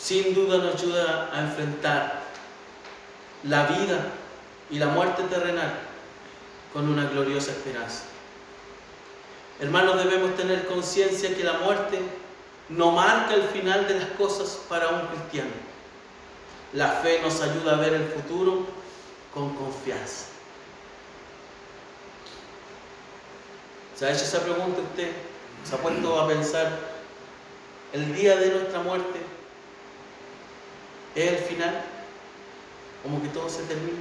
sin 0.04 0.34
duda 0.34 0.58
nos 0.58 0.75
ayuda 0.75 1.30
a 1.32 1.40
enfrentar 1.40 2.20
la 3.42 3.64
vida 3.64 4.04
y 4.68 4.78
la 4.78 4.88
muerte 4.88 5.23
terrenal 5.23 5.73
con 6.75 6.90
una 6.90 7.08
gloriosa 7.08 7.52
esperanza. 7.52 8.02
Hermanos, 9.61 10.04
debemos 10.04 10.37
tener 10.37 10.66
conciencia 10.66 11.34
que 11.34 11.42
la 11.42 11.54
muerte 11.54 12.00
no 12.68 12.90
marca 12.90 13.32
el 13.32 13.44
final 13.44 13.88
de 13.88 14.00
las 14.00 14.11
cosas 14.11 14.61
para 14.68 14.88
un 14.88 15.06
cristiano. 15.06 15.52
La 16.75 16.88
fe 16.88 17.20
nos 17.23 17.40
ayuda 17.40 17.73
a 17.73 17.80
ver 17.80 17.94
el 17.94 18.04
futuro 18.04 18.66
con 19.32 19.54
confianza. 19.54 20.26
¿Se 23.96 24.04
ha 24.04 24.11
hecho 24.11 24.25
esa 24.25 24.40
pregunta 24.40 24.82
usted? 24.82 25.12
¿Se 25.64 25.75
ha 25.75 25.78
puesto 25.78 26.20
a 26.20 26.28
pensar 26.28 26.78
el 27.94 28.14
día 28.14 28.37
de 28.37 28.50
nuestra 28.50 28.80
muerte 28.80 29.24
es 31.14 31.33
el 31.33 31.38
final? 31.38 31.85
Como 33.02 33.23
que 33.23 33.28
todo 33.28 33.49
se 33.49 33.62
termina. 33.64 33.99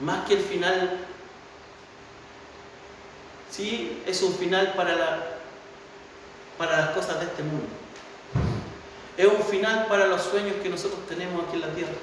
Más 0.00 0.26
que 0.26 0.34
el 0.34 0.40
final, 0.40 0.98
sí 3.50 4.02
es 4.06 4.22
un 4.22 4.34
final 4.34 4.74
para, 4.74 5.38
para 6.58 6.78
las 6.78 6.90
cosas 6.90 7.20
de 7.20 7.26
este 7.26 7.42
mundo. 7.42 7.66
Es 9.16 9.26
un 9.26 9.42
final 9.42 9.86
para 9.86 10.06
los 10.06 10.22
sueños 10.22 10.56
que 10.62 10.68
nosotros 10.68 11.00
tenemos 11.08 11.44
aquí 11.44 11.54
en 11.54 11.60
la 11.62 11.74
tierra. 11.74 11.94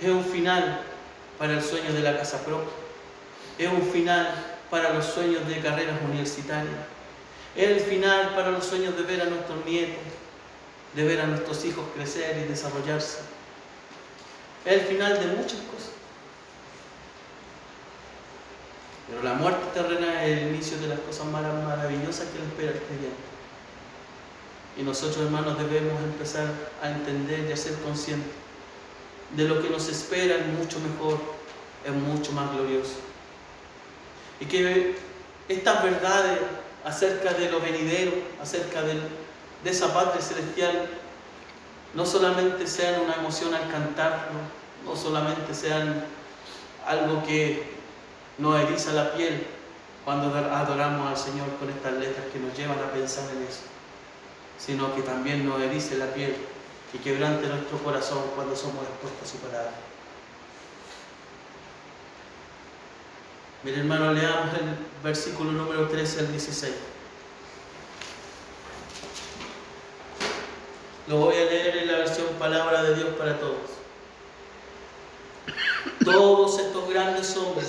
Es 0.00 0.08
un 0.08 0.24
final 0.24 0.80
para 1.38 1.54
el 1.54 1.62
sueño 1.62 1.92
de 1.92 2.00
la 2.00 2.16
casa 2.16 2.44
propia. 2.44 2.72
Es 3.58 3.72
un 3.72 3.82
final 3.82 4.57
para 4.70 4.92
los 4.92 5.04
sueños 5.06 5.46
de 5.48 5.60
carreras 5.60 5.96
universitarias. 6.08 6.74
Es 7.56 7.68
el 7.68 7.80
final 7.80 8.34
para 8.34 8.50
los 8.50 8.64
sueños 8.64 8.96
de 8.96 9.02
ver 9.02 9.22
a 9.22 9.24
nuestros 9.26 9.64
nietos, 9.64 10.02
de 10.94 11.04
ver 11.04 11.20
a 11.20 11.26
nuestros 11.26 11.64
hijos 11.64 11.84
crecer 11.94 12.36
y 12.44 12.48
desarrollarse. 12.48 13.18
Es 14.64 14.72
el 14.74 14.80
final 14.82 15.18
de 15.18 15.26
muchas 15.26 15.60
cosas. 15.60 15.90
Pero 19.08 19.22
la 19.22 19.34
muerte 19.34 19.64
terrena 19.72 20.24
es 20.24 20.38
el 20.38 20.48
inicio 20.48 20.78
de 20.78 20.88
las 20.88 21.00
cosas 21.00 21.26
maravillosas 21.26 22.26
que 22.28 22.38
le 22.38 22.44
espera 22.44 22.72
al 22.72 22.86
creyente. 22.86 23.28
Y 24.76 24.82
nosotros, 24.82 25.24
hermanos, 25.24 25.58
debemos 25.58 26.00
empezar 26.02 26.46
a 26.82 26.90
entender 26.90 27.48
y 27.48 27.52
a 27.52 27.56
ser 27.56 27.74
conscientes 27.80 28.48
de 29.36 29.44
lo 29.44 29.60
que 29.60 29.68
nos 29.70 29.88
espera 29.88 30.36
es 30.36 30.46
mucho 30.46 30.78
mejor, 30.80 31.18
es 31.84 31.92
mucho 31.92 32.32
más 32.32 32.52
glorioso. 32.52 33.07
Y 34.40 34.46
que 34.46 34.96
estas 35.48 35.82
verdades 35.82 36.38
acerca 36.84 37.32
de 37.32 37.50
lo 37.50 37.60
venidero, 37.60 38.12
acerca 38.40 38.82
de 38.82 39.00
esa 39.64 39.92
patria 39.92 40.22
celestial, 40.22 40.88
no 41.94 42.04
solamente 42.04 42.66
sean 42.66 43.00
una 43.00 43.14
emoción 43.14 43.54
al 43.54 43.70
cantarlo, 43.70 44.38
no 44.84 44.96
solamente 44.96 45.54
sean 45.54 46.04
algo 46.86 47.24
que 47.24 47.64
nos 48.38 48.60
eriza 48.60 48.92
la 48.92 49.12
piel 49.12 49.46
cuando 50.04 50.34
adoramos 50.34 51.08
al 51.08 51.16
Señor 51.16 51.48
con 51.58 51.68
estas 51.70 51.94
letras 51.94 52.26
que 52.32 52.38
nos 52.38 52.56
llevan 52.56 52.78
a 52.78 52.92
pensar 52.92 53.24
en 53.36 53.42
eso, 53.42 53.62
sino 54.58 54.94
que 54.94 55.02
también 55.02 55.46
nos 55.46 55.60
erice 55.60 55.98
la 55.98 56.06
piel 56.06 56.34
y 56.94 56.98
quebrante 56.98 57.46
nuestro 57.46 57.78
corazón 57.78 58.22
cuando 58.34 58.56
somos 58.56 58.84
expuestos 58.84 59.22
a 59.22 59.32
su 59.32 59.38
palabra. 59.38 59.87
Mire 63.64 63.78
hermano, 63.78 64.12
leamos 64.12 64.54
el 64.54 65.02
versículo 65.02 65.52
número 65.52 65.88
13 65.88 66.20
al 66.20 66.30
16. 66.30 66.74
Lo 71.08 71.16
voy 71.16 71.34
a 71.36 71.44
leer 71.44 71.76
en 71.78 71.92
la 71.92 71.98
versión 71.98 72.26
Palabra 72.38 72.82
de 72.82 72.94
Dios 72.94 73.08
para 73.18 73.38
todos. 73.38 73.56
Todos 76.04 76.58
estos 76.60 76.88
grandes 76.88 77.36
hombres 77.36 77.68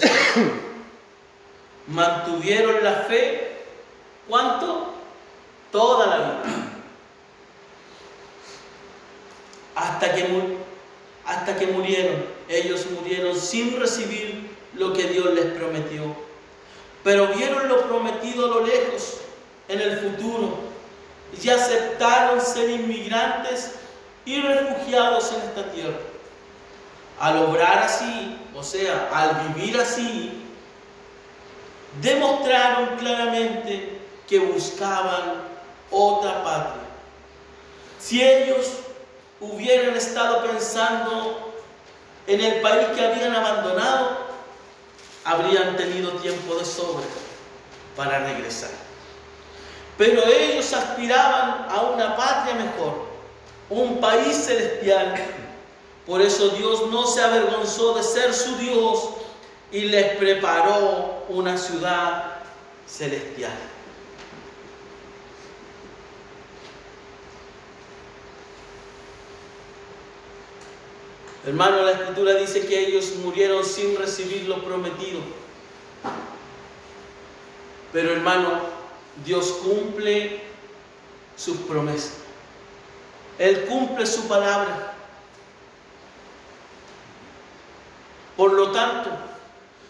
mantuvieron 1.87 2.83
la 2.83 2.93
fe, 3.03 3.63
¿cuánto? 4.27 4.93
Toda 5.71 6.07
la 6.07 6.17
vida 6.17 6.69
hasta 9.79 10.13
que, 10.13 10.57
hasta 11.25 11.57
que 11.57 11.67
murieron. 11.67 12.25
Ellos 12.47 12.85
murieron 12.91 13.39
sin 13.39 13.79
recibir 13.79 14.48
lo 14.79 14.93
que 14.93 15.03
Dios 15.03 15.33
les 15.33 15.45
prometió. 15.57 16.15
Pero 17.03 17.27
vieron 17.27 17.67
lo 17.67 17.83
prometido 17.83 18.45
a 18.45 18.47
lo 18.47 18.65
lejos, 18.65 19.17
en 19.67 19.81
el 19.81 19.99
futuro, 19.99 20.57
y 21.41 21.49
aceptaron 21.49 22.41
ser 22.41 22.69
inmigrantes 22.69 23.75
y 24.25 24.41
refugiados 24.41 25.31
en 25.33 25.41
esta 25.41 25.71
tierra. 25.71 25.99
Al 27.19 27.37
obrar 27.43 27.83
así, 27.83 28.37
o 28.55 28.63
sea, 28.63 29.09
al 29.13 29.53
vivir 29.53 29.79
así, 29.79 30.43
demostraron 32.01 32.97
claramente 32.97 33.99
que 34.27 34.39
buscaban 34.39 35.43
otra 35.91 36.43
patria. 36.43 36.83
Si 37.99 38.23
ellos 38.23 38.71
hubieran 39.41 39.95
estado 39.95 40.43
pensando 40.43 41.53
en 42.27 42.41
el 42.41 42.61
país 42.61 42.87
que 42.95 43.05
habían 43.05 43.35
abandonado, 43.35 44.28
habrían 45.29 45.77
tenido 45.77 46.11
tiempo 46.13 46.55
de 46.55 46.65
sobra 46.65 47.05
para 47.95 48.19
regresar. 48.19 48.71
Pero 49.95 50.25
ellos 50.25 50.73
aspiraban 50.73 51.67
a 51.69 51.81
una 51.93 52.15
patria 52.17 52.55
mejor, 52.55 53.05
un 53.69 53.99
país 53.99 54.35
celestial. 54.35 55.15
Por 56.07 56.21
eso 56.21 56.49
Dios 56.49 56.89
no 56.89 57.05
se 57.05 57.21
avergonzó 57.21 57.93
de 57.93 58.03
ser 58.03 58.33
su 58.33 58.55
Dios 58.57 59.09
y 59.71 59.81
les 59.81 60.17
preparó 60.17 61.25
una 61.29 61.57
ciudad 61.57 62.39
celestial. 62.87 63.51
Hermano, 71.45 71.83
la 71.83 71.91
escritura 71.91 72.33
dice 72.35 72.67
que 72.67 72.79
ellos 72.79 73.13
murieron 73.23 73.63
sin 73.63 73.97
recibir 73.97 74.47
lo 74.47 74.63
prometido. 74.63 75.21
Pero 77.93 78.11
hermano, 78.11 78.59
Dios 79.25 79.47
cumple 79.63 80.41
sus 81.35 81.57
promesas. 81.57 82.13
Él 83.37 83.65
cumple 83.65 84.05
su 84.05 84.27
palabra. 84.27 84.93
Por 88.35 88.53
lo 88.53 88.71
tanto, 88.71 89.09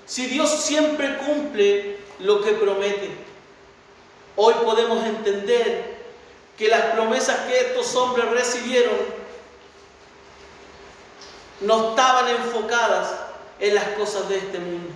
si 0.06 0.28
Dios 0.28 0.50
siempre 0.50 1.18
cumple 1.18 1.98
lo 2.20 2.42
que 2.42 2.52
promete, 2.54 3.10
hoy 4.36 4.54
podemos 4.64 5.04
entender 5.04 5.98
que 6.58 6.68
las 6.68 6.96
promesas 6.96 7.40
que 7.48 7.60
estos 7.60 7.96
hombres 7.96 8.30
recibieron 8.30 9.19
no 11.62 11.90
estaban 11.90 12.28
enfocadas 12.30 13.16
en 13.60 13.76
las 13.76 13.90
cosas 13.90 14.30
de 14.30 14.38
este 14.38 14.60
mundo. 14.60 14.90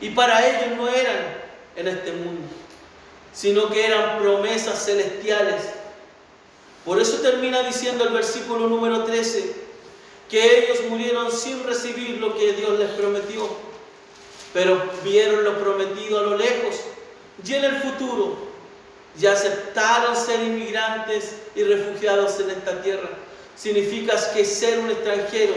Y 0.00 0.10
para 0.10 0.46
ellos 0.46 0.76
no 0.76 0.88
eran 0.88 1.16
en 1.74 1.88
este 1.88 2.12
mundo, 2.12 2.46
sino 3.32 3.68
que 3.70 3.86
eran 3.86 4.18
promesas 4.18 4.84
celestiales. 4.84 5.62
Por 6.84 7.00
eso 7.00 7.18
termina 7.18 7.62
diciendo 7.62 8.04
el 8.04 8.12
versículo 8.12 8.68
número 8.68 9.04
13, 9.04 9.54
que 10.28 10.58
ellos 10.58 10.84
murieron 10.88 11.32
sin 11.32 11.64
recibir 11.64 12.18
lo 12.18 12.36
que 12.36 12.52
Dios 12.52 12.78
les 12.78 12.90
prometió, 12.90 13.48
pero 14.52 14.82
vieron 15.02 15.44
lo 15.44 15.58
prometido 15.58 16.18
a 16.18 16.22
lo 16.22 16.36
lejos 16.36 16.76
y 17.44 17.54
en 17.54 17.64
el 17.64 17.76
futuro 17.82 18.45
y 19.18 19.26
aceptaron 19.26 20.14
ser 20.16 20.42
inmigrantes 20.42 21.36
y 21.54 21.62
refugiados 21.62 22.38
en 22.40 22.50
esta 22.50 22.82
tierra. 22.82 23.08
Significa 23.56 24.14
que 24.34 24.44
ser 24.44 24.78
un 24.78 24.90
extranjero 24.90 25.54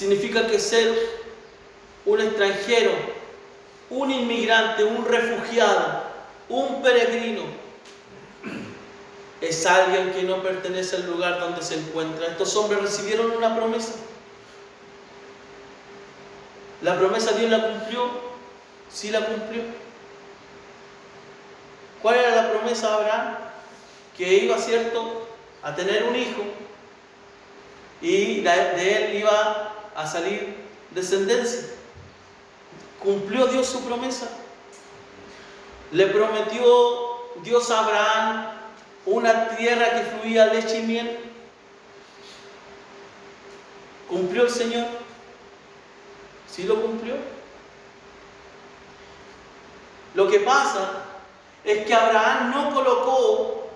significa 0.00 0.46
que 0.46 0.58
ser 0.58 0.94
un 2.06 2.20
extranjero, 2.20 2.92
un 3.90 4.10
inmigrante, 4.10 4.82
un 4.82 5.04
refugiado, 5.04 6.04
un 6.48 6.80
peregrino, 6.80 7.42
es 9.42 9.66
alguien 9.66 10.10
que 10.12 10.22
no 10.22 10.42
pertenece 10.42 10.96
al 10.96 11.06
lugar 11.06 11.38
donde 11.38 11.62
se 11.62 11.74
encuentra. 11.74 12.28
Estos 12.28 12.56
hombres 12.56 12.80
recibieron 12.80 13.30
una 13.32 13.54
promesa. 13.54 13.92
La 16.82 16.96
promesa 16.98 17.32
Dios 17.32 17.50
la 17.50 17.66
cumplió, 17.68 18.10
sí 18.90 19.10
la 19.10 19.26
cumplió. 19.26 19.62
¿Cuál 22.02 22.16
era 22.16 22.34
la 22.36 22.50
promesa 22.50 22.88
de 22.88 22.94
Abraham? 22.94 23.36
Que 24.16 24.34
iba, 24.44 24.56
cierto, 24.58 25.28
a 25.62 25.74
tener 25.74 26.04
un 26.04 26.16
hijo 26.16 26.42
y 28.00 28.40
de 28.40 28.96
él 28.96 29.16
iba 29.18 29.74
a 29.94 30.06
salir 30.06 30.56
descendencia. 30.90 31.68
¿Cumplió 32.98 33.46
Dios 33.46 33.66
su 33.66 33.82
promesa? 33.84 34.28
Le 35.92 36.06
prometió 36.06 36.62
Dios 37.42 37.70
a 37.70 37.80
Abraham 37.80 38.50
una 39.06 39.48
tierra 39.56 39.90
que 39.94 40.02
fluía 40.04 40.46
leche 40.46 40.80
y 40.80 40.86
miel. 40.86 41.18
¿Cumplió 44.08 44.44
el 44.44 44.50
Señor? 44.50 44.86
¿Sí 46.50 46.64
lo 46.64 46.80
cumplió? 46.80 47.14
Lo 50.14 50.28
que 50.28 50.40
pasa 50.40 51.04
es 51.64 51.86
que 51.86 51.94
Abraham 51.94 52.50
no 52.50 52.74
colocó 52.74 53.70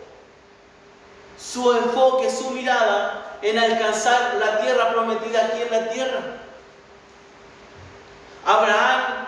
su 1.38 1.72
enfoque, 1.72 2.30
su 2.30 2.50
mirada 2.50 3.38
en 3.42 3.58
alcanzar 3.58 4.34
la 4.36 4.60
tierra 4.60 4.92
prometida 4.92 5.46
aquí 5.46 5.62
en 5.62 5.70
la 5.70 5.88
tierra. 5.90 6.20
Abraham 8.44 9.26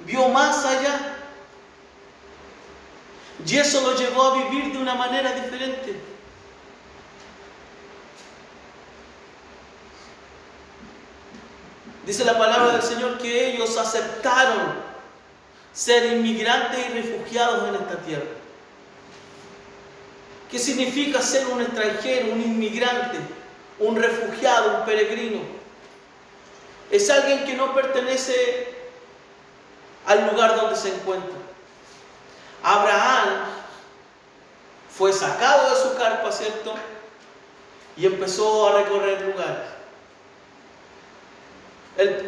vio 0.00 0.28
más 0.28 0.64
allá. 0.64 1.14
Y 3.44 3.58
eso 3.58 3.80
lo 3.82 3.96
llevó 3.96 4.22
a 4.24 4.34
vivir 4.44 4.72
de 4.72 4.78
una 4.78 4.94
manera 4.94 5.32
diferente. 5.32 6.15
Dice 12.06 12.24
la 12.24 12.38
palabra 12.38 12.74
del 12.74 12.82
Señor 12.82 13.18
que 13.18 13.50
ellos 13.50 13.76
aceptaron 13.76 14.74
ser 15.74 16.12
inmigrantes 16.12 16.78
y 16.78 16.92
refugiados 16.92 17.68
en 17.68 17.74
esta 17.74 17.96
tierra. 17.96 18.30
¿Qué 20.48 20.60
significa 20.60 21.20
ser 21.20 21.48
un 21.48 21.60
extranjero, 21.60 22.32
un 22.32 22.40
inmigrante, 22.40 23.18
un 23.80 23.96
refugiado, 23.96 24.78
un 24.78 24.84
peregrino? 24.84 25.40
Es 26.92 27.10
alguien 27.10 27.44
que 27.44 27.54
no 27.54 27.74
pertenece 27.74 28.72
al 30.06 30.30
lugar 30.30 30.54
donde 30.54 30.76
se 30.76 30.94
encuentra. 30.94 31.36
Abraham 32.62 33.28
fue 34.96 35.12
sacado 35.12 35.70
de 35.70 35.82
su 35.82 35.98
carpa, 35.98 36.30
¿cierto? 36.30 36.72
Y 37.96 38.06
empezó 38.06 38.68
a 38.68 38.82
recorrer 38.82 39.22
lugares 39.22 39.75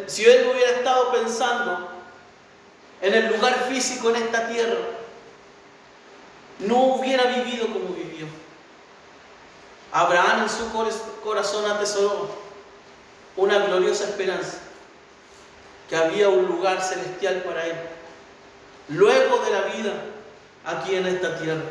si 0.07 0.25
él 0.25 0.49
hubiera 0.51 0.71
estado 0.71 1.11
pensando 1.11 1.89
en 3.01 3.13
el 3.13 3.27
lugar 3.27 3.67
físico 3.69 4.09
en 4.09 4.17
esta 4.17 4.47
tierra, 4.47 4.77
no 6.59 6.95
hubiera 6.95 7.23
vivido 7.25 7.67
como 7.67 7.93
vivió. 7.93 8.25
Abraham 9.91 10.43
en 10.43 10.49
su 10.49 10.71
corazón 11.23 11.69
atesoró 11.69 12.29
una 13.35 13.59
gloriosa 13.59 14.05
esperanza, 14.05 14.57
que 15.89 15.95
había 15.95 16.29
un 16.29 16.45
lugar 16.45 16.81
celestial 16.81 17.43
para 17.43 17.65
él, 17.65 17.75
luego 18.89 19.37
de 19.39 19.51
la 19.51 19.61
vida 19.61 19.93
aquí 20.65 20.95
en 20.95 21.07
esta 21.07 21.39
tierra. 21.39 21.63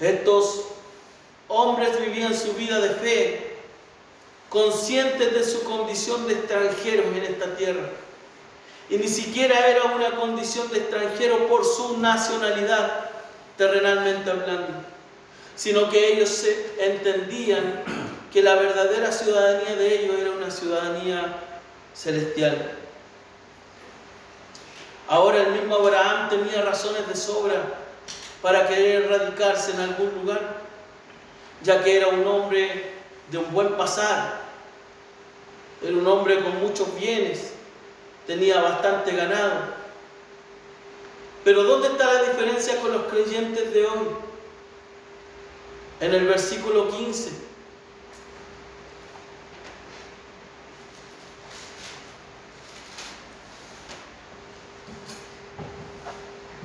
Estos 0.00 0.64
hombres 1.48 2.00
vivían 2.00 2.34
su 2.34 2.54
vida 2.54 2.80
de 2.80 2.90
fe 2.90 3.49
conscientes 4.50 5.32
de 5.32 5.44
su 5.44 5.64
condición 5.64 6.26
de 6.26 6.34
extranjeros 6.34 7.06
en 7.06 7.24
esta 7.24 7.56
tierra. 7.56 7.88
Y 8.90 8.96
ni 8.96 9.06
siquiera 9.06 9.68
era 9.68 9.84
una 9.84 10.16
condición 10.16 10.68
de 10.70 10.78
extranjero 10.78 11.46
por 11.46 11.64
su 11.64 11.98
nacionalidad, 11.98 13.10
terrenalmente 13.56 14.30
hablando, 14.30 14.74
sino 15.54 15.88
que 15.88 16.12
ellos 16.12 16.44
entendían 16.78 17.84
que 18.32 18.42
la 18.42 18.56
verdadera 18.56 19.12
ciudadanía 19.12 19.76
de 19.76 20.00
ellos 20.00 20.16
era 20.18 20.30
una 20.32 20.50
ciudadanía 20.50 21.36
celestial. 21.94 22.72
Ahora 25.06 25.42
el 25.42 25.52
mismo 25.52 25.76
Abraham 25.76 26.28
tenía 26.28 26.62
razones 26.62 27.06
de 27.06 27.14
sobra 27.14 27.62
para 28.42 28.66
querer 28.66 29.08
radicarse 29.08 29.72
en 29.72 29.80
algún 29.80 30.12
lugar, 30.14 30.40
ya 31.62 31.84
que 31.84 31.96
era 31.96 32.08
un 32.08 32.26
hombre 32.26 32.92
de 33.30 33.38
un 33.38 33.52
buen 33.52 33.76
pasar, 33.76 34.39
era 35.82 35.96
un 35.96 36.06
hombre 36.06 36.42
con 36.42 36.60
muchos 36.60 36.94
bienes, 36.98 37.52
tenía 38.26 38.60
bastante 38.60 39.12
ganado. 39.12 39.80
Pero 41.42 41.64
¿dónde 41.64 41.88
está 41.88 42.12
la 42.12 42.22
diferencia 42.24 42.80
con 42.80 42.92
los 42.92 43.04
creyentes 43.04 43.72
de 43.72 43.86
hoy? 43.86 44.08
En 46.00 46.14
el 46.14 46.26
versículo 46.26 46.88
15. 46.90 47.30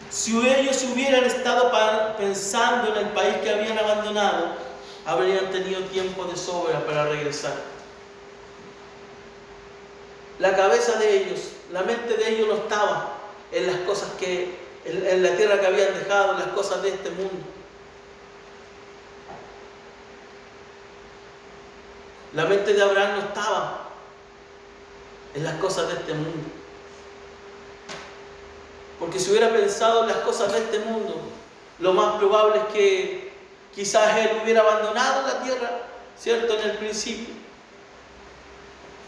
Si 0.10 0.38
ellos 0.38 0.84
hubieran 0.92 1.24
estado 1.26 1.72
pensando 2.18 2.96
en 2.96 3.06
el 3.06 3.14
país 3.14 3.36
que 3.44 3.50
habían 3.50 3.78
abandonado, 3.78 4.56
habrían 5.06 5.52
tenido 5.52 5.82
tiempo 5.84 6.26
de 6.26 6.36
sobra 6.36 6.86
para 6.86 7.06
regresar. 7.06 7.75
La 10.40 10.56
cabeza 10.56 10.98
de 11.00 11.18
ellos, 11.18 11.40
la 11.72 11.84
mente 11.84 12.16
de 12.16 12.30
ellos 12.30 12.48
no 12.48 12.56
estaba 12.56 13.14
en 13.52 13.68
las 13.68 13.78
cosas 13.82 14.10
que, 14.20 14.58
en, 14.84 15.24
la 15.24 15.36
tierra 15.38 15.60
que 15.60 15.68
habían 15.68 15.94
dejado, 15.94 16.34
en 16.34 16.40
las 16.40 16.50
cosas 16.50 16.82
de 16.82 16.90
este 16.90 17.10
mundo. 17.12 17.46
La 22.34 22.46
mente 22.46 22.74
de 22.74 22.84
Abraham 22.84 23.12
no 23.16 23.22
estaba 23.28 23.90
en 25.34 25.44
las 25.46 25.56
cosas 25.56 25.88
de 25.88 25.94
este 25.94 26.14
mundo. 26.14 26.50
Porque 29.00 29.20
si 29.20 29.30
hubiera 29.30 29.50
pensado 29.50 30.02
en 30.02 30.10
las 30.10 30.18
cosas 30.18 30.52
de 30.52 30.60
este 30.60 30.80
mundo, 30.80 31.22
lo 31.80 31.94
más 31.94 32.18
probable 32.18 32.58
es 32.58 32.74
que 32.74 33.34
quizás 33.74 34.18
él 34.18 34.42
hubiera 34.44 34.62
abandonado 34.62 35.28
la 35.28 35.44
tierra, 35.44 35.70
¿cierto? 36.18 36.60
En 36.60 36.72
el 36.72 36.78
principio. 36.78 37.45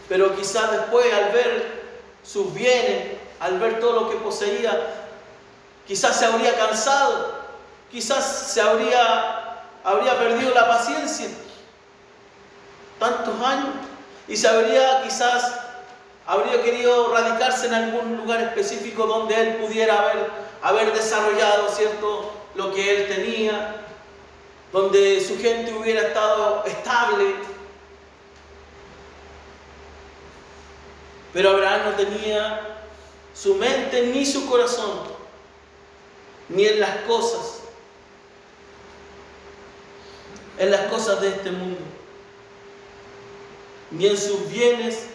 Pero 0.08 0.34
quizás 0.34 0.70
después 0.70 1.12
al 1.12 1.32
ver 1.32 1.82
sus 2.24 2.52
bienes, 2.54 3.18
al 3.40 3.58
ver 3.58 3.78
todo 3.78 4.00
lo 4.00 4.10
que 4.10 4.16
poseía, 4.16 4.78
quizás 5.86 6.18
se 6.18 6.24
habría 6.24 6.56
cansado, 6.56 7.34
quizás 7.90 8.52
se 8.52 8.60
habría, 8.60 9.64
habría 9.84 10.18
perdido 10.18 10.54
la 10.54 10.66
paciencia. 10.66 11.28
Tantos 12.98 13.40
años. 13.42 13.74
Y 14.26 14.36
se 14.36 14.48
habría 14.48 15.02
quizás, 15.02 15.58
habría 16.26 16.62
querido 16.62 17.14
radicarse 17.14 17.66
en 17.66 17.74
algún 17.74 18.16
lugar 18.18 18.40
específico 18.42 19.06
donde 19.06 19.40
él 19.40 19.56
pudiera 19.56 19.98
haber, 19.98 20.30
haber 20.62 20.92
desarrollado, 20.92 21.68
¿cierto? 21.70 22.32
Lo 22.54 22.74
que 22.74 22.96
él 22.96 23.08
tenía, 23.08 23.76
donde 24.72 25.24
su 25.24 25.38
gente 25.40 25.72
hubiera 25.72 26.08
estado 26.08 26.64
estable, 26.66 27.36
Pero 31.32 31.50
Abraham 31.50 31.90
no 31.90 31.96
tenía 31.96 32.78
su 33.34 33.54
mente 33.54 34.06
ni 34.06 34.24
su 34.24 34.48
corazón, 34.48 35.00
ni 36.48 36.66
en 36.66 36.80
las 36.80 36.96
cosas, 37.02 37.60
en 40.58 40.70
las 40.70 40.90
cosas 40.90 41.20
de 41.20 41.28
este 41.28 41.50
mundo, 41.50 41.80
ni 43.90 44.06
en 44.06 44.16
sus 44.16 44.50
bienes, 44.50 45.06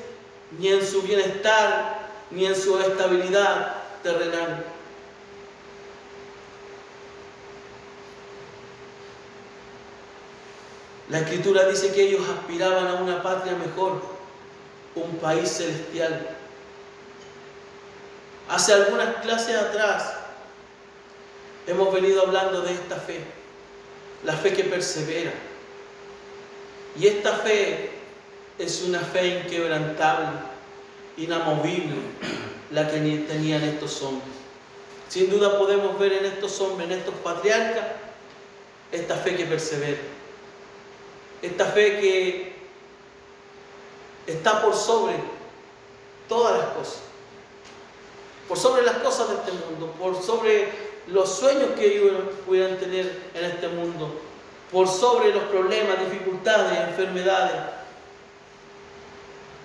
ni 0.58 0.69
en 0.69 0.86
su 0.86 1.02
bienestar, 1.02 2.10
ni 2.30 2.45
en 2.45 2.56
su 2.56 2.80
estabilidad 2.80 3.76
terrenal. 4.04 4.65
La 11.10 11.19
escritura 11.19 11.65
dice 11.65 11.93
que 11.93 12.04
ellos 12.04 12.21
aspiraban 12.30 12.88
a 12.88 12.95
una 12.95 13.21
patria 13.21 13.56
mejor 13.56 14.12
un 14.95 15.17
país 15.17 15.49
celestial. 15.49 16.36
Hace 18.49 18.73
algunas 18.73 19.15
clases 19.17 19.56
atrás 19.56 20.13
hemos 21.67 21.93
venido 21.93 22.21
hablando 22.21 22.62
de 22.62 22.73
esta 22.73 22.97
fe, 22.97 23.19
la 24.23 24.34
fe 24.34 24.53
que 24.53 24.63
persevera. 24.65 25.34
Y 26.99 27.08
esta 27.08 27.34
fe 27.38 27.89
es 28.60 28.84
una 28.84 28.99
fe 28.99 29.41
inquebrantable, 29.43 30.38
inamovible, 31.17 31.95
la 32.71 32.88
que 32.88 32.99
tenían 32.99 33.63
estos 33.63 34.01
hombres. 34.01 34.34
Sin 35.10 35.29
duda 35.29 35.58
podemos 35.58 35.97
ver 35.99 36.13
en 36.13 36.25
estos 36.25 36.60
hombres, 36.62 36.89
en 36.89 36.99
estos 36.99 37.15
patriarcas, 37.15 37.86
esta 38.91 39.15
fe 39.15 39.36
que 39.36 39.45
persevera. 39.45 39.99
Esta 41.41 41.65
fe 41.65 41.99
que 41.99 42.52
está 44.27 44.62
por 44.62 44.75
sobre 44.75 45.15
todas 46.27 46.57
las 46.57 46.67
cosas. 46.69 46.99
Por 48.47 48.57
sobre 48.57 48.83
las 48.83 48.97
cosas 48.97 49.29
de 49.29 49.36
este 49.36 49.51
mundo, 49.51 49.93
por 49.99 50.21
sobre 50.21 50.69
los 51.07 51.29
sueños 51.38 51.71
que 51.75 51.86
ellos 51.86 52.23
pudieran 52.45 52.77
tener 52.77 53.21
en 53.33 53.45
este 53.45 53.67
mundo, 53.67 54.19
por 54.71 54.88
sobre 54.88 55.33
los 55.33 55.43
problemas, 55.43 55.99
dificultades, 55.99 56.89
enfermedades, 56.89 57.62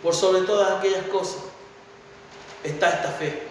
por 0.02 0.14
sobre 0.14 0.42
todas 0.42 0.78
aquellas 0.78 1.06
cosas, 1.06 1.42
está 2.62 2.90
esta 2.90 3.10
fe. 3.10 3.42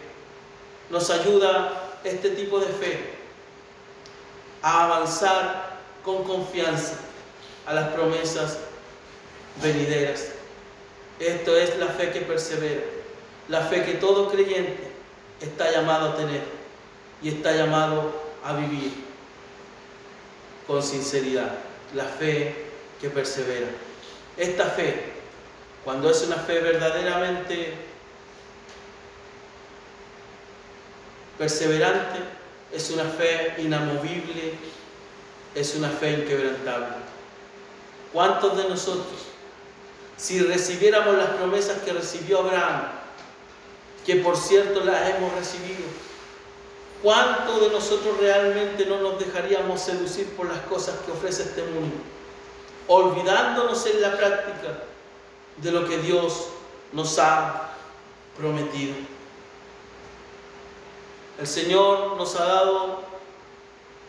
Nos 0.90 1.10
ayuda 1.10 2.00
este 2.04 2.30
tipo 2.32 2.60
de 2.60 2.68
fe 2.68 3.14
a 4.62 4.86
avanzar 4.86 5.78
con 6.04 6.24
confianza 6.24 6.96
a 7.66 7.74
las 7.74 7.90
promesas 7.90 8.60
venideras. 9.62 10.37
Esto 11.20 11.58
es 11.58 11.78
la 11.78 11.88
fe 11.88 12.12
que 12.12 12.22
persevera, 12.22 12.82
la 13.48 13.62
fe 13.62 13.84
que 13.84 13.94
todo 13.94 14.30
creyente 14.30 14.92
está 15.42 15.72
llamado 15.72 16.10
a 16.10 16.16
tener 16.16 16.42
y 17.22 17.30
está 17.30 17.54
llamado 17.54 18.14
a 18.44 18.54
vivir 18.54 18.94
con 20.68 20.84
sinceridad, 20.84 21.54
la 21.96 22.04
fe 22.04 22.56
que 23.02 23.10
persevera. 23.10 23.68
Esta 24.36 24.66
fe, 24.66 25.14
cuando 25.84 26.10
es 26.12 26.22
una 26.22 26.36
fe 26.36 26.60
verdaderamente 26.60 27.74
perseverante, 31.38 32.20
es 32.72 32.92
una 32.92 33.06
fe 33.06 33.56
inamovible, 33.58 34.54
es 35.56 35.76
una 35.76 35.90
fe 35.90 36.12
inquebrantable. 36.12 36.96
¿Cuántos 38.14 38.58
de 38.58 38.70
nosotros 38.70 39.27
si 40.18 40.40
recibiéramos 40.40 41.16
las 41.16 41.30
promesas 41.30 41.80
que 41.84 41.94
recibió 41.94 42.40
Abraham, 42.40 42.90
que 44.06 44.18
por 44.18 44.36
cierto 44.36 44.84
las 44.84 45.10
hemos 45.10 45.34
recibido, 45.34 45.86
¿cuánto 47.04 47.60
de 47.60 47.70
nosotros 47.70 48.18
realmente 48.18 48.86
no 48.86 49.00
nos 49.00 49.20
dejaríamos 49.20 49.80
seducir 49.80 50.28
por 50.36 50.48
las 50.48 50.60
cosas 50.62 50.96
que 51.06 51.12
ofrece 51.12 51.44
este 51.44 51.64
mundo? 51.64 51.96
Olvidándonos 52.88 53.86
en 53.86 54.02
la 54.02 54.18
práctica 54.18 54.84
de 55.58 55.72
lo 55.72 55.88
que 55.88 55.98
Dios 56.00 56.48
nos 56.94 57.20
ha 57.20 57.70
prometido. 58.38 58.96
El 61.40 61.46
Señor 61.46 62.18
nos 62.18 62.36
ha 62.36 62.46
dado 62.46 63.04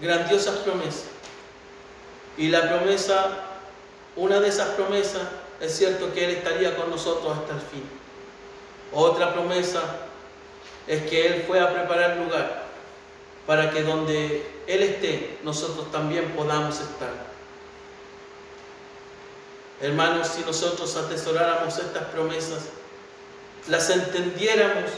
grandiosas 0.01 0.57
promesas. 0.59 1.05
Y 2.37 2.49
la 2.49 2.69
promesa, 2.69 3.45
una 4.17 4.41
de 4.41 4.49
esas 4.49 4.69
promesas, 4.69 5.23
es 5.61 5.77
cierto 5.77 6.13
que 6.13 6.25
Él 6.25 6.31
estaría 6.31 6.77
con 6.77 6.91
nosotros 6.91 7.37
hasta 7.37 7.55
el 7.55 7.61
fin. 7.61 7.83
Otra 8.93 9.35
promesa 9.35 9.83
es 10.87 11.03
que 11.03 11.27
Él 11.27 11.45
fue 11.47 11.61
a 11.61 11.73
preparar 11.73 12.17
lugar 12.17 12.65
para 13.47 13.71
que 13.71 13.83
donde 13.83 14.47
Él 14.67 14.83
esté, 14.83 15.39
nosotros 15.43 15.91
también 15.91 16.33
podamos 16.33 16.81
estar. 16.81 17.29
Hermanos, 19.81 20.29
si 20.29 20.43
nosotros 20.43 20.97
atesoráramos 20.97 21.79
estas 21.79 22.05
promesas, 22.07 22.65
las 23.69 23.91
entendiéramos 23.91 24.91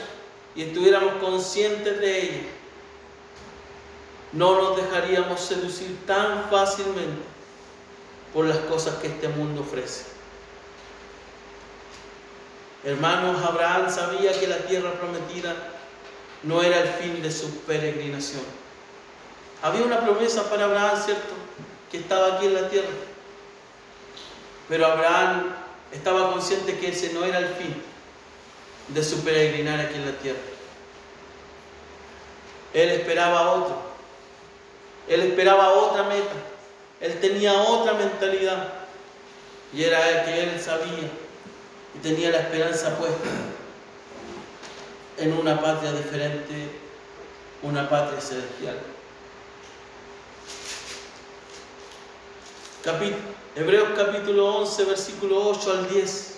y 0.54 0.62
estuviéramos 0.62 1.14
conscientes 1.14 2.00
de 2.00 2.22
ellas, 2.22 2.46
no 4.32 4.60
nos 4.60 4.76
dejaríamos 4.76 5.40
seducir 5.40 5.98
tan 6.06 6.48
fácilmente 6.50 7.22
por 8.32 8.46
las 8.46 8.58
cosas 8.58 8.94
que 8.96 9.08
este 9.08 9.28
mundo 9.28 9.62
ofrece. 9.62 10.09
Hermanos, 12.82 13.44
Abraham 13.44 13.90
sabía 13.90 14.38
que 14.38 14.46
la 14.46 14.56
tierra 14.58 14.92
prometida 14.92 15.54
no 16.42 16.62
era 16.62 16.80
el 16.80 16.88
fin 16.88 17.22
de 17.22 17.30
su 17.30 17.50
peregrinación. 17.60 18.42
Había 19.62 19.84
una 19.84 20.00
promesa 20.00 20.48
para 20.48 20.64
Abraham, 20.64 20.98
¿cierto? 21.04 21.34
Que 21.90 21.98
estaba 21.98 22.36
aquí 22.36 22.46
en 22.46 22.54
la 22.54 22.68
tierra. 22.70 22.88
Pero 24.68 24.86
Abraham 24.86 25.54
estaba 25.92 26.32
consciente 26.32 26.78
que 26.78 26.88
ese 26.88 27.12
no 27.12 27.24
era 27.24 27.38
el 27.38 27.48
fin 27.48 27.82
de 28.88 29.04
su 29.04 29.22
peregrinar 29.22 29.78
aquí 29.80 29.96
en 29.96 30.06
la 30.06 30.12
tierra. 30.12 30.38
Él 32.72 32.88
esperaba 32.90 33.50
otro. 33.50 33.82
Él 35.06 35.20
esperaba 35.20 35.70
otra 35.70 36.04
meta. 36.04 36.32
Él 37.00 37.20
tenía 37.20 37.52
otra 37.52 37.92
mentalidad. 37.94 38.72
Y 39.74 39.84
era 39.84 40.08
el 40.08 40.24
que 40.24 40.42
él 40.44 40.60
sabía 40.60 41.10
y 41.94 41.98
tenía 41.98 42.30
la 42.30 42.40
esperanza 42.40 42.96
puesta 42.96 43.28
en 45.18 45.32
una 45.32 45.60
patria 45.60 45.92
diferente, 45.92 46.70
una 47.62 47.88
patria 47.88 48.20
celestial. 48.20 48.78
Hebreos 53.54 53.90
capítulo 53.94 54.56
11, 54.58 54.84
versículo 54.84 55.48
8 55.48 55.70
al 55.70 55.88
10. 55.90 56.36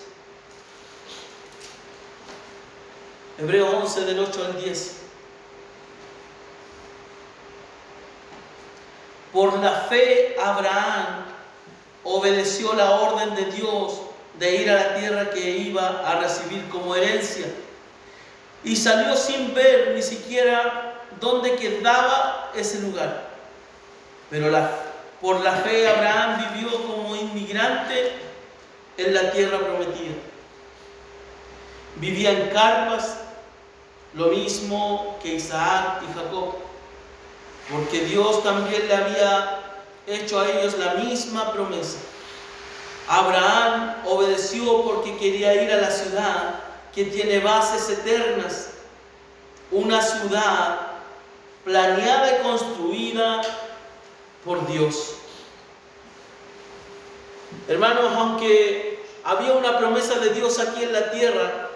Hebreos 3.39 3.73
11 3.73 4.01
del 4.05 4.19
8 4.19 4.45
al 4.45 4.61
10. 4.61 4.95
Por 9.31 9.57
la 9.59 9.71
fe 9.71 10.35
Abraham 10.39 11.25
obedeció 12.03 12.73
la 12.73 12.91
orden 12.91 13.33
de 13.35 13.45
Dios 13.45 14.01
de 14.39 14.55
ir 14.55 14.69
a 14.69 14.75
la 14.75 14.95
tierra 14.95 15.29
que 15.29 15.57
iba 15.57 16.01
a 16.05 16.19
recibir 16.19 16.67
como 16.69 16.95
herencia. 16.95 17.45
Y 18.63 18.75
salió 18.75 19.15
sin 19.15 19.53
ver 19.53 19.91
ni 19.95 20.01
siquiera 20.01 21.01
dónde 21.19 21.55
quedaba 21.55 22.51
ese 22.55 22.79
lugar. 22.79 23.29
Pero 24.29 24.49
la, 24.49 24.69
por 25.21 25.41
la 25.41 25.51
fe 25.51 25.87
Abraham 25.87 26.53
vivió 26.53 26.71
como 26.83 27.15
inmigrante 27.15 28.13
en 28.97 29.13
la 29.13 29.31
tierra 29.31 29.59
prometida. 29.59 30.15
Vivía 31.97 32.31
en 32.31 32.49
carpas, 32.49 33.17
lo 34.13 34.27
mismo 34.27 35.19
que 35.21 35.35
Isaac 35.35 36.01
y 36.03 36.13
Jacob, 36.17 36.55
porque 37.71 38.05
Dios 38.05 38.43
también 38.43 38.87
le 38.87 38.95
había 38.95 39.59
hecho 40.07 40.39
a 40.39 40.49
ellos 40.49 40.77
la 40.77 40.95
misma 40.95 41.51
promesa. 41.53 41.97
Abraham 43.07 43.95
obedeció 44.05 44.83
porque 44.83 45.17
quería 45.17 45.61
ir 45.61 45.71
a 45.71 45.77
la 45.77 45.91
ciudad 45.91 46.55
que 46.93 47.05
tiene 47.05 47.39
bases 47.39 47.89
eternas, 47.89 48.69
una 49.71 50.01
ciudad 50.01 50.79
planeada 51.65 52.39
y 52.39 52.43
construida 52.43 53.41
por 54.45 54.67
Dios. 54.67 55.15
Hermanos, 57.67 58.11
aunque 58.15 59.03
había 59.23 59.53
una 59.53 59.77
promesa 59.77 60.19
de 60.19 60.29
Dios 60.33 60.59
aquí 60.59 60.83
en 60.83 60.93
la 60.93 61.11
tierra, 61.11 61.69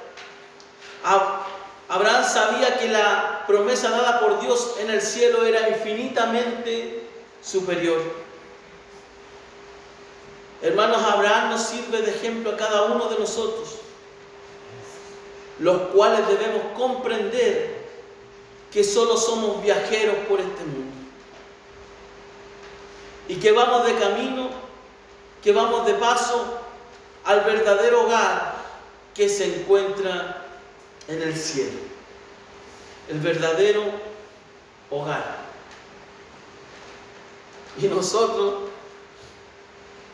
Abraham 1.90 2.24
sabía 2.26 2.78
que 2.78 2.90
la 2.90 3.44
promesa 3.48 3.90
dada 3.90 4.20
por 4.20 4.42
Dios 4.42 4.76
en 4.80 4.90
el 4.90 5.02
cielo 5.02 5.46
era 5.46 5.70
infinitamente 5.70 7.08
superior. 7.42 8.27
Hermanos, 10.62 11.04
Abraham 11.04 11.52
nos 11.52 11.62
sirve 11.62 12.02
de 12.02 12.12
ejemplo 12.12 12.52
a 12.52 12.58
cada 12.58 12.86
uno 12.86 13.10
de 13.10 13.20
nosotros, 13.20 13.76
los 15.60 15.82
cuales 15.90 16.28
debemos 16.28 16.62
comprender 16.76 17.78
que 18.72 18.84
solo 18.84 19.18
somos 19.18 19.62
viajeros 19.62 20.16
por 20.28 20.40
este 20.40 20.64
mundo. 20.64 20.96
Y 23.28 23.36
que 23.36 23.52
vamos 23.52 23.86
de 23.86 23.96
camino, 23.96 24.50
que 25.44 25.52
vamos 25.52 25.86
de 25.86 25.94
paso 25.96 26.60
al 27.24 27.42
verdadero 27.42 28.06
hogar 28.06 28.56
que 29.14 29.30
se 29.30 29.62
encuentra 29.62 30.46
en 31.08 31.22
el 31.22 31.36
cielo. 31.36 31.80
El 33.10 33.20
verdadero 33.20 33.84
hogar. 34.90 35.38
Y 37.82 37.88
nosotros 37.88 38.67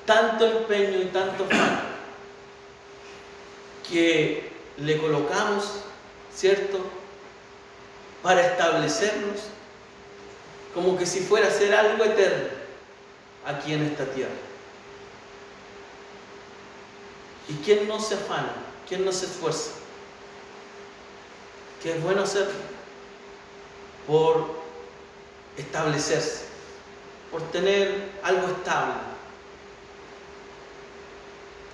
tanto 0.05 0.45
empeño 0.45 0.99
y 1.01 1.05
tanto 1.05 1.45
fallo 1.45 1.93
que 3.89 4.51
le 4.77 4.97
colocamos, 4.97 5.81
¿cierto? 6.33 6.79
Para 8.21 8.47
establecernos 8.47 9.41
como 10.73 10.97
que 10.97 11.05
si 11.05 11.19
fuera 11.19 11.47
a 11.47 11.51
ser 11.51 11.73
algo 11.75 12.03
eterno 12.03 12.49
aquí 13.45 13.73
en 13.73 13.83
esta 13.83 14.05
tierra. 14.05 14.31
¿Y 17.47 17.53
quién 17.65 17.87
no 17.87 17.99
se 17.99 18.15
afana? 18.15 18.53
¿Quién 18.87 19.05
no 19.05 19.11
se 19.11 19.25
esfuerza? 19.25 19.71
Que 21.81 21.91
es 21.91 22.01
bueno 22.01 22.23
hacerlo 22.23 22.53
por 24.07 24.63
establecerse, 25.57 26.45
por 27.29 27.41
tener 27.51 28.09
algo 28.23 28.47
estable 28.47 29.12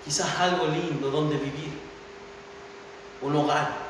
quizás 0.06 0.40
algo 0.40 0.68
lindo 0.68 1.12
donde 1.12 1.38
vivir, 1.38 1.72
un 3.22 3.36
hogar 3.36 3.90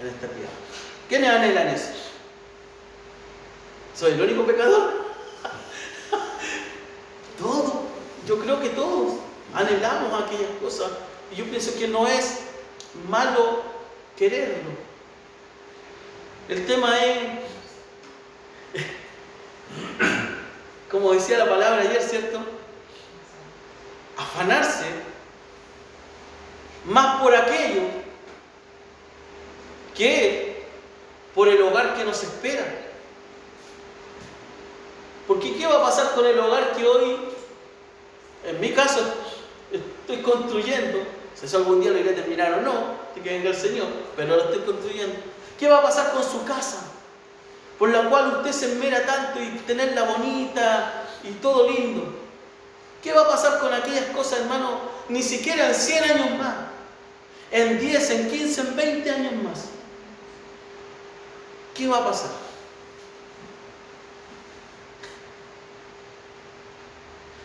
en 0.00 0.08
esta 0.08 0.28
tierra. 0.28 0.50
¿Quiénes 1.08 1.30
anhelan 1.30 1.68
eso? 1.68 1.92
¿Soy 3.94 4.12
el 4.12 4.22
único 4.22 4.44
pecador? 4.44 4.90
todos, 7.38 7.72
yo 8.26 8.38
creo 8.38 8.60
que 8.60 8.68
todos 8.70 9.14
anhelamos 9.54 10.22
aquellas 10.22 10.50
cosas 10.60 10.90
y 11.32 11.36
yo 11.36 11.44
pienso 11.46 11.78
que 11.78 11.88
no 11.88 12.06
es 12.06 12.40
malo 13.08 13.62
quererlo. 14.16 14.70
El 16.48 16.66
tema 16.66 16.98
es, 17.04 17.18
como 20.90 21.12
decía 21.12 21.38
la 21.38 21.48
palabra 21.48 21.82
ayer, 21.82 22.02
¿cierto? 22.02 22.57
Afanarse 24.18 24.84
más 26.84 27.22
por 27.22 27.34
aquello 27.34 27.82
que 29.96 30.66
por 31.34 31.48
el 31.48 31.62
hogar 31.62 31.94
que 31.94 32.04
nos 32.04 32.22
espera. 32.22 32.64
Porque 35.26 35.56
¿qué 35.56 35.66
va 35.66 35.76
a 35.76 35.82
pasar 35.82 36.14
con 36.14 36.26
el 36.26 36.38
hogar 36.38 36.72
que 36.72 36.86
hoy, 36.86 37.16
en 38.44 38.60
mi 38.60 38.72
caso, 38.72 39.00
estoy 39.70 40.22
construyendo? 40.22 41.00
Si 41.34 41.46
eso 41.46 41.58
algún 41.58 41.80
día 41.80 41.90
lo 41.90 41.98
iré 41.98 42.10
a 42.10 42.14
terminar 42.14 42.54
o 42.54 42.62
no, 42.62 42.98
que 43.14 43.20
venga 43.20 43.50
el 43.50 43.56
Señor, 43.56 43.86
pero 44.16 44.36
lo 44.36 44.44
estoy 44.44 44.60
construyendo. 44.60 45.14
¿Qué 45.58 45.68
va 45.68 45.78
a 45.78 45.82
pasar 45.82 46.12
con 46.12 46.22
su 46.22 46.44
casa? 46.44 46.78
Por 47.78 47.90
la 47.90 48.08
cual 48.08 48.38
usted 48.38 48.52
se 48.52 48.72
enmera 48.72 49.04
tanto 49.04 49.40
y 49.40 49.50
tenerla 49.66 50.02
bonita 50.04 51.04
y 51.22 51.32
todo 51.32 51.70
lindo. 51.70 52.27
¿Qué 53.02 53.12
va 53.12 53.22
a 53.22 53.28
pasar 53.28 53.60
con 53.60 53.72
aquellas 53.72 54.06
cosas, 54.06 54.40
hermano? 54.40 54.80
Ni 55.08 55.22
siquiera 55.22 55.68
en 55.68 55.74
100 55.74 56.04
años 56.04 56.38
más. 56.38 56.54
En 57.50 57.78
10, 57.78 58.10
en 58.10 58.30
15, 58.30 58.60
en 58.60 58.76
20 58.76 59.10
años 59.10 59.32
más. 59.44 59.64
¿Qué 61.74 61.86
va 61.86 61.98
a 61.98 62.04
pasar? 62.04 62.30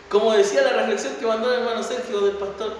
Como 0.08 0.32
decía 0.32 0.62
la 0.62 0.72
reflexión 0.74 1.14
que 1.16 1.26
mandó 1.26 1.52
el 1.52 1.60
hermano 1.60 1.82
Sergio 1.82 2.20
del 2.20 2.36
pastor, 2.36 2.76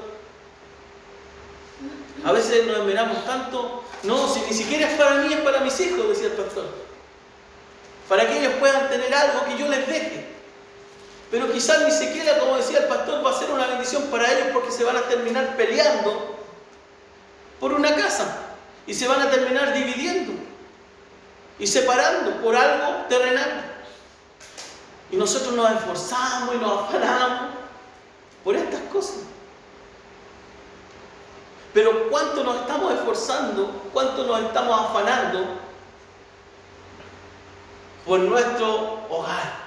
a 2.25 2.33
veces 2.33 2.67
nos 2.67 2.87
miramos 2.87 3.25
tanto, 3.25 3.85
no, 4.03 4.33
si 4.33 4.41
ni 4.41 4.53
siquiera 4.53 4.91
es 4.91 4.99
para 4.99 5.17
mí, 5.17 5.33
es 5.33 5.41
para 5.41 5.61
mis 5.61 5.79
hijos, 5.81 6.09
decía 6.09 6.27
el 6.27 6.33
pastor. 6.33 6.67
Para 8.09 8.27
que 8.27 8.39
ellos 8.39 8.55
puedan 8.61 8.89
tener 8.89 9.13
algo 9.15 9.45
que 9.47 9.59
yo 9.59 9.69
les 9.69 9.87
deje. 9.87 10.34
Pero 11.31 11.51
quizás 11.53 11.83
ni 11.83 11.91
siquiera, 11.91 12.39
como 12.39 12.57
decía 12.57 12.79
el 12.79 12.87
pastor, 12.87 13.25
va 13.25 13.31
a 13.31 13.39
ser 13.39 13.51
una 13.51 13.67
bendición 13.67 14.05
para 14.05 14.31
ellos 14.31 14.49
porque 14.53 14.71
se 14.71 14.85
van 14.85 14.97
a 14.97 15.03
terminar 15.03 15.57
peleando 15.57 16.37
por 17.59 17.73
una 17.73 17.95
casa 17.95 18.39
y 18.87 18.95
se 18.95 19.09
van 19.09 19.21
a 19.23 19.31
terminar 19.31 19.73
dividiendo 19.73 20.33
y 21.59 21.67
separando 21.67 22.43
por 22.43 22.55
algo 22.55 23.07
terrenal. 23.09 23.73
Y 25.11 25.17
nosotros 25.17 25.55
nos 25.55 25.71
esforzamos 25.71 26.55
y 26.55 26.59
nos 26.59 26.85
afanamos 26.85 27.51
por 28.43 28.57
estas 28.57 28.81
cosas. 28.93 29.17
Pero 31.73 32.09
¿cuánto 32.11 32.45
nos 32.45 32.57
estamos 32.57 32.93
esforzando? 32.93 33.83
¿Cuánto 33.93 34.25
nos 34.25 34.41
estamos 34.43 34.81
afanando 34.81 35.45
por 38.07 38.21
nuestro 38.21 39.01
hogar? 39.09 39.64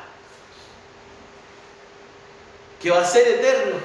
Que 2.81 2.91
va 2.91 3.01
a 3.01 3.05
ser 3.05 3.27
eterno. 3.27 3.75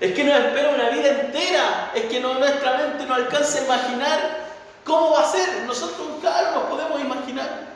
Es 0.00 0.14
que 0.14 0.24
nos 0.24 0.34
espera 0.34 0.70
una 0.70 0.90
vida 0.90 1.08
entera. 1.08 1.92
Es 1.94 2.04
que 2.04 2.20
nuestra 2.20 2.78
mente 2.78 3.06
no 3.06 3.14
alcanza 3.14 3.58
a 3.58 3.64
imaginar 3.64 4.50
¿Cómo 4.84 5.12
va 5.12 5.20
a 5.20 5.30
ser? 5.30 5.62
Nosotros, 5.66 6.08
claro, 6.20 6.52
nos 6.52 6.64
podemos 6.64 7.00
imaginar. 7.00 7.68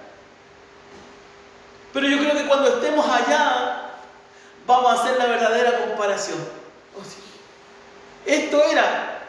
Pero 1.93 2.09
yo 2.09 2.19
creo 2.19 2.37
que 2.37 2.49
cuando 2.49 2.69
estemos 2.69 3.07
allá, 3.07 3.91
vamos 4.67 4.91
a 4.91 5.01
hacer 5.03 5.17
la 5.17 5.27
verdadera 5.27 5.87
comparación. 5.87 6.39
Oh, 6.97 7.03
esto 8.27 8.65
era. 8.65 9.21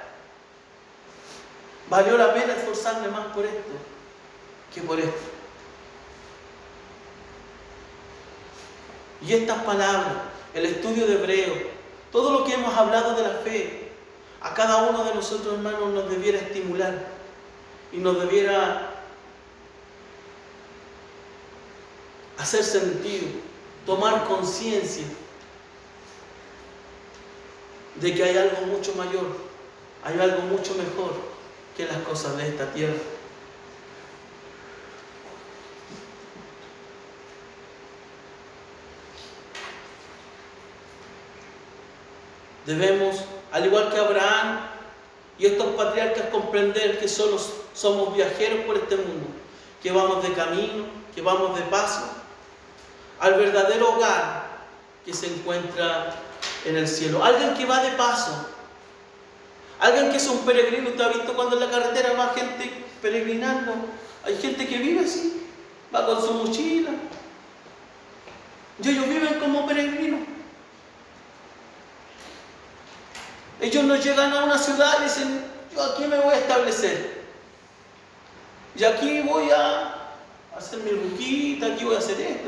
Valió 1.90 2.18
la 2.18 2.34
pena 2.34 2.54
esforzarme 2.54 3.10
más 3.10 3.28
por 3.28 3.46
esto 3.46 3.72
que 4.74 4.82
por 4.82 5.00
esto. 5.00 5.35
Y 9.22 9.34
estas 9.34 9.64
palabras, 9.64 10.14
el 10.54 10.66
estudio 10.66 11.08
de 11.08 11.14
hebreo, 11.16 11.54
todo 12.12 12.32
lo 12.32 12.46
que 12.46 12.54
hemos 12.54 12.74
hablado 12.76 13.16
de 13.16 13.24
la 13.24 13.36
fe, 13.40 13.92
a 14.42 14.54
cada 14.54 14.84
uno 14.90 15.04
de 15.04 15.16
nosotros, 15.16 15.56
hermanos, 15.56 15.94
nos 15.94 16.10
debiera 16.10 16.38
estimular 16.38 17.08
y 17.92 17.98
nos 17.98 18.20
debiera 18.20 18.92
hacer 22.38 22.64
sentido, 22.64 23.28
tomar 23.86 24.26
conciencia 24.26 25.06
de 27.96 28.14
que 28.14 28.24
hay 28.24 28.38
algo 28.38 28.68
mucho 28.68 28.94
mayor, 28.96 29.38
hay 30.04 30.20
algo 30.20 30.42
mucho 30.44 30.76
mejor 30.76 31.14
que 31.76 31.86
las 31.86 31.98
cosas 32.04 32.38
de 32.38 32.50
esta 32.50 32.72
tierra. 32.72 32.94
Debemos, 42.66 43.18
al 43.52 43.66
igual 43.66 43.92
que 43.92 44.00
Abraham 44.00 44.60
y 45.38 45.46
estos 45.46 45.68
patriarcas, 45.76 46.30
comprender 46.32 47.00
que 47.00 47.08
solo 47.08 47.38
somos 47.74 48.16
viajeros 48.16 48.66
por 48.66 48.78
este 48.78 48.96
mundo, 48.96 49.28
que 49.84 49.92
vamos 49.92 50.24
de 50.24 50.34
camino, 50.34 50.86
que 51.14 51.22
vamos 51.22 51.58
de 51.58 51.64
paso, 51.66 52.10
al 53.20 53.36
verdadero 53.36 53.94
hogar 53.94 54.46
que 55.06 55.14
se 55.14 55.28
encuentra 55.28 56.16
en 56.66 56.78
el 56.78 56.88
cielo. 56.88 57.24
Alguien 57.24 57.54
que 57.54 57.66
va 57.66 57.84
de 57.84 57.92
paso, 57.92 58.48
alguien 59.80 60.10
que 60.10 60.18
es 60.18 60.28
un 60.28 60.40
peregrino. 60.40 60.90
¿Usted 60.90 61.04
ha 61.04 61.10
visto 61.10 61.34
cuando 61.34 61.56
en 61.56 61.70
la 61.70 61.70
carretera 61.70 62.14
va 62.14 62.34
gente 62.36 62.86
peregrinando? 63.02 63.74
Hay 64.24 64.38
gente 64.38 64.68
que 64.68 64.78
vive 64.80 65.06
así, 65.06 65.48
va 65.94 66.06
con 66.06 66.22
su 66.22 66.34
mochila. 66.34 66.92
Y 68.84 68.90
ellos 68.90 69.08
viven 69.08 69.40
como 69.40 69.68
peregrinos. 69.68 70.35
Ellos 73.66 73.84
no 73.84 73.96
llegan 73.96 74.32
a 74.32 74.44
una 74.44 74.60
ciudad 74.60 75.00
y 75.00 75.06
dicen, 75.06 75.44
yo 75.74 75.84
aquí 75.84 76.04
me 76.04 76.20
voy 76.20 76.36
a 76.36 76.38
establecer. 76.38 77.24
Y 78.76 78.84
aquí 78.84 79.22
voy 79.22 79.50
a 79.50 80.12
hacer 80.56 80.82
mi 80.82 80.92
ruquita, 80.92 81.74
aquí 81.74 81.84
voy 81.84 81.96
a 81.96 81.98
hacer 81.98 82.22
esto, 82.22 82.48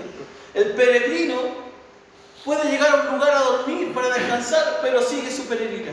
El 0.53 0.73
peregrino 0.73 1.35
puede 2.45 2.69
llegar 2.69 2.91
a 2.91 3.01
un 3.01 3.15
lugar 3.15 3.33
a 3.33 3.39
dormir 3.39 3.95
para 3.95 4.09
descansar, 4.13 4.77
pero 4.83 5.01
sigue 5.01 5.35
su 5.35 5.47
peregrina. 5.47 5.91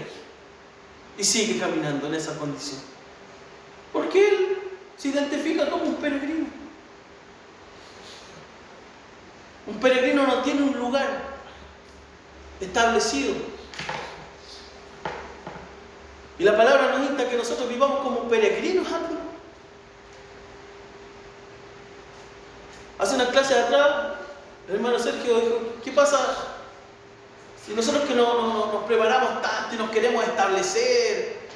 Y 1.17 1.25
sigue 1.25 1.59
caminando 1.59 2.07
en 2.09 2.17
esa 2.17 2.37
condición. 2.39 2.83
Porque 3.95 4.29
él 4.29 4.59
se 4.99 5.09
identifica 5.09 5.71
como 5.71 5.85
un 5.85 5.95
peregrino. 5.95 6.49
Un 9.67 9.81
peregrino 9.81 10.27
no 10.27 10.43
tiene 10.43 10.61
un 10.65 10.79
lugar 10.79 11.23
establecido. 12.61 13.54
Y 16.39 16.43
la 16.43 16.57
palabra 16.57 16.97
nos 16.97 17.09
insta 17.09 17.29
que 17.29 17.37
nosotros 17.37 17.69
vivamos 17.69 18.01
como 18.01 18.29
peregrinos, 18.29 18.87
Hace 22.97 23.17
una 23.17 23.27
clase 23.27 23.55
de 23.55 23.61
atrás, 23.61 24.15
el 24.69 24.77
hermano 24.77 24.99
Sergio 24.99 25.35
dijo, 25.35 25.61
¿qué 25.83 25.91
pasa 25.91 26.19
si 27.67 27.75
nosotros 27.75 28.05
que 28.05 28.15
no, 28.15 28.73
nos 28.73 28.85
preparamos 28.85 29.43
tanto 29.43 29.75
y 29.75 29.79
nos 29.79 29.91
queremos 29.91 30.25
establecer? 30.25 31.49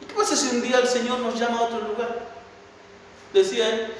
¿Y 0.00 0.04
qué 0.06 0.14
pasa 0.14 0.36
si 0.36 0.56
un 0.56 0.62
día 0.62 0.78
el 0.78 0.86
Señor 0.86 1.18
nos 1.18 1.38
llama 1.38 1.58
a 1.58 1.62
otro 1.62 1.80
lugar? 1.80 2.20
Decía 3.32 3.68
él. 3.68 3.94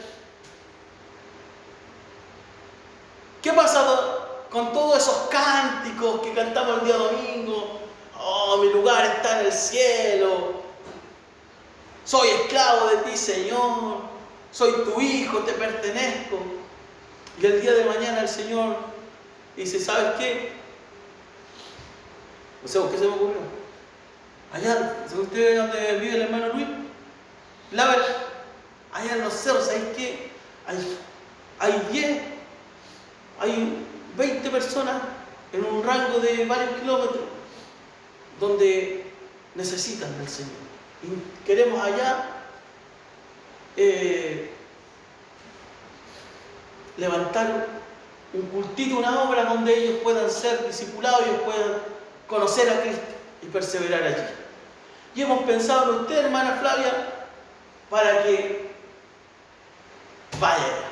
¿Qué 3.43 3.53
pasa 3.53 3.85
con 4.49 4.73
todos 4.73 4.99
esos 4.99 5.29
cánticos 5.29 6.21
que 6.21 6.33
cantamos 6.35 6.79
el 6.79 6.85
día 6.85 6.97
domingo? 6.97 7.80
Oh, 8.23 8.59
mi 8.59 8.71
lugar 8.71 9.07
está 9.07 9.41
en 9.41 9.47
el 9.47 9.53
cielo. 9.53 10.61
Soy 12.05 12.29
esclavo 12.29 12.89
de 12.89 12.97
ti, 12.99 13.17
Señor. 13.17 13.99
Soy 14.53 14.73
tu 14.85 15.01
hijo, 15.01 15.39
te 15.39 15.53
pertenezco. 15.53 16.39
Y 17.41 17.47
el 17.47 17.63
día 17.63 17.73
de 17.73 17.85
mañana 17.85 18.21
el 18.21 18.29
Señor 18.29 18.77
dice, 19.57 19.81
¿sabes 19.81 20.13
qué? 20.19 20.53
O 22.63 22.69
sea, 22.69 22.83
¿qué 22.91 22.99
se 22.99 23.07
me 23.07 23.15
ocurrió? 23.15 23.41
Allá, 24.53 24.97
usted 25.07 25.57
donde 25.57 25.99
vive 26.01 26.17
el 26.17 26.23
hermano 26.23 26.49
Luis, 26.49 26.67
la 27.71 27.97
allá 28.93 29.13
en 29.13 29.21
los 29.23 29.33
cerros, 29.33 29.67
¿sabes 29.67 29.97
qué? 29.97 30.31
Hay, 30.67 30.99
hay 31.61 31.89
10, 31.93 32.21
hay 33.39 33.87
20 34.17 34.51
personas 34.51 35.01
en 35.53 35.65
un 35.65 35.83
rango 35.83 36.19
de 36.19 36.45
varios 36.45 36.81
kilómetros 36.81 37.30
donde 38.41 39.05
necesitan 39.55 40.17
del 40.19 40.29
Señor. 40.29 40.51
Y 41.03 41.47
queremos 41.47 41.81
allá 41.81 42.25
eh, 43.77 44.51
levantar 46.97 47.67
un 48.33 48.43
cultivo, 48.43 48.99
una 48.99 49.23
obra 49.23 49.45
donde 49.45 49.75
ellos 49.75 50.01
puedan 50.03 50.31
ser 50.31 50.67
discipulados, 50.67 51.23
ellos 51.27 51.43
puedan 51.45 51.73
conocer 52.27 52.69
a 52.71 52.81
Cristo 52.81 53.03
y 53.43 53.47
perseverar 53.47 54.03
allí. 54.03 54.23
Y 55.15 55.23
hemos 55.23 55.43
pensado 55.43 55.93
en 55.93 56.01
usted, 56.01 56.25
hermana 56.25 56.59
Flavia, 56.61 56.93
para 57.91 58.23
que 58.23 58.71
vaya. 60.39 60.85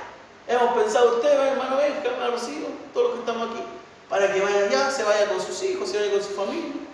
Hemos 0.49 0.75
pensado 0.75 1.09
en 1.09 1.15
usted, 1.17 1.31
hermano 1.31 1.77
Benja, 1.77 2.03
hermano 2.05 2.33
Rocío, 2.33 2.67
todos 2.93 3.07
los 3.07 3.15
que 3.15 3.21
estamos 3.21 3.51
aquí, 3.51 3.65
para 4.09 4.33
que 4.33 4.41
vaya 4.41 4.65
allá, 4.67 4.91
se 4.91 5.05
vaya 5.05 5.29
con 5.29 5.41
sus 5.41 5.63
hijos, 5.63 5.91
se 5.91 5.99
vaya 5.99 6.11
con 6.11 6.23
su 6.23 6.31
familia. 6.31 6.88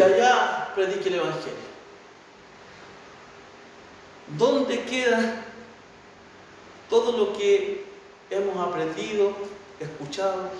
Y 0.00 0.02
allá 0.02 0.72
predique 0.74 1.08
el 1.08 1.16
Evangelio. 1.16 1.70
¿Dónde 4.38 4.84
queda 4.84 5.44
todo 6.88 7.16
lo 7.16 7.36
que 7.36 7.84
hemos 8.30 8.56
aprendido, 8.66 9.32
escuchado, 9.78 10.50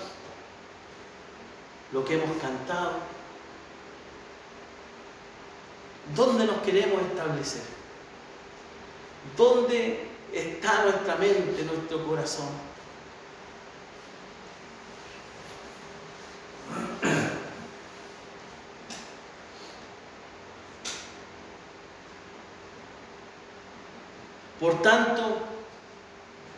lo 1.93 2.05
que 2.05 2.14
hemos 2.14 2.36
cantado, 2.38 2.93
¿dónde 6.14 6.45
nos 6.45 6.59
queremos 6.59 7.01
establecer? 7.03 7.62
¿Dónde 9.36 10.11
está 10.32 10.84
nuestra 10.84 11.16
mente, 11.16 11.64
nuestro 11.64 12.07
corazón. 12.07 12.70
Por 24.71 24.83
tanto, 24.83 25.37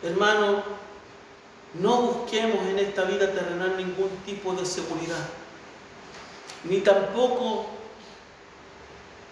hermano, 0.03 0.61
no 1.73 2.01
busquemos 2.01 2.63
en 2.67 2.77
esta 2.77 3.05
vida 3.05 3.31
terrenal 3.31 3.75
ningún 3.75 4.09
tipo 4.23 4.53
de 4.53 4.67
seguridad, 4.67 5.25
ni 6.63 6.81
tampoco 6.81 7.65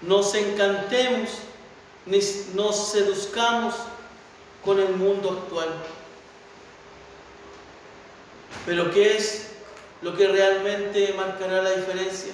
nos 0.02 0.34
encantemos, 0.34 1.30
ni 2.08 2.22
nos 2.56 2.90
seduzcamos 2.90 3.76
con 4.66 4.80
el 4.80 4.96
mundo 4.96 5.30
actual. 5.44 5.70
Pero 8.66 8.90
¿qué 8.90 9.16
es 9.16 9.52
lo 10.02 10.18
que 10.18 10.28
realmente 10.28 11.14
marcará 11.16 11.62
la 11.62 11.70
diferencia? 11.70 12.34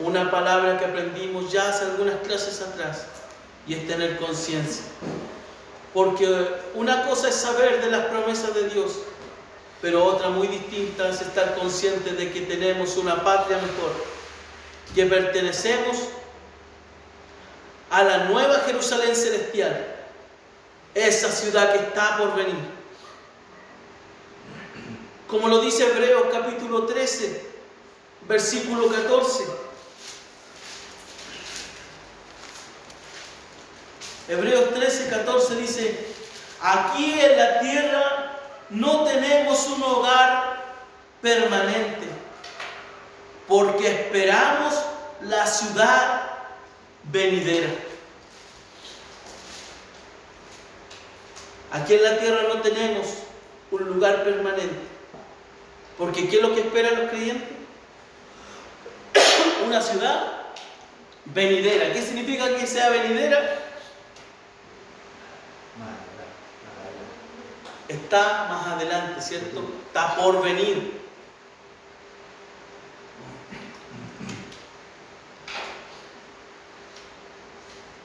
Una 0.00 0.28
palabra 0.28 0.76
que 0.76 0.86
aprendimos 0.86 1.52
ya 1.52 1.68
hace 1.68 1.84
algunas 1.84 2.16
clases 2.26 2.60
atrás 2.60 3.13
y 3.66 3.74
es 3.74 3.86
tener 3.86 4.18
conciencia. 4.18 4.84
Porque 5.92 6.26
una 6.74 7.06
cosa 7.06 7.28
es 7.28 7.36
saber 7.36 7.82
de 7.82 7.90
las 7.90 8.06
promesas 8.06 8.54
de 8.54 8.68
Dios, 8.68 8.98
pero 9.80 10.04
otra 10.04 10.28
muy 10.30 10.48
distinta 10.48 11.08
es 11.08 11.20
estar 11.20 11.54
consciente 11.56 12.12
de 12.12 12.32
que 12.32 12.42
tenemos 12.42 12.96
una 12.96 13.22
patria 13.22 13.58
mejor, 13.58 13.92
que 14.94 15.06
pertenecemos 15.06 15.98
a 17.90 18.02
la 18.02 18.24
nueva 18.24 18.60
Jerusalén 18.60 19.14
celestial, 19.14 19.94
esa 20.94 21.30
ciudad 21.30 21.72
que 21.72 21.78
está 21.78 22.18
por 22.18 22.34
venir. 22.34 22.74
Como 25.28 25.48
lo 25.48 25.60
dice 25.60 25.86
Hebreos 25.86 26.24
capítulo 26.30 26.86
13, 26.86 27.44
versículo 28.28 28.88
14. 28.88 29.44
Hebreos 34.28 34.72
13, 34.72 35.08
14 35.10 35.56
dice, 35.56 36.06
aquí 36.60 37.20
en 37.20 37.36
la 37.36 37.60
tierra 37.60 38.36
no 38.70 39.04
tenemos 39.04 39.66
un 39.66 39.82
hogar 39.82 40.64
permanente, 41.20 42.06
porque 43.46 43.86
esperamos 43.86 44.74
la 45.20 45.46
ciudad 45.46 46.22
venidera. 47.04 47.68
Aquí 51.72 51.94
en 51.94 52.04
la 52.04 52.18
tierra 52.18 52.42
no 52.48 52.62
tenemos 52.62 53.06
un 53.70 53.84
lugar 53.84 54.24
permanente, 54.24 54.86
porque 55.98 56.28
¿qué 56.28 56.36
es 56.36 56.42
lo 56.42 56.54
que 56.54 56.60
esperan 56.60 56.96
los 56.98 57.10
creyentes? 57.10 57.48
Una 59.66 59.82
ciudad 59.82 60.32
venidera. 61.26 61.92
¿Qué 61.92 62.00
significa 62.00 62.48
que 62.56 62.66
sea 62.66 62.88
venidera? 62.88 63.63
Está 67.94 68.46
más 68.48 68.66
adelante, 68.66 69.20
¿cierto? 69.20 69.62
Está 69.86 70.16
por 70.16 70.42
venir. 70.42 71.00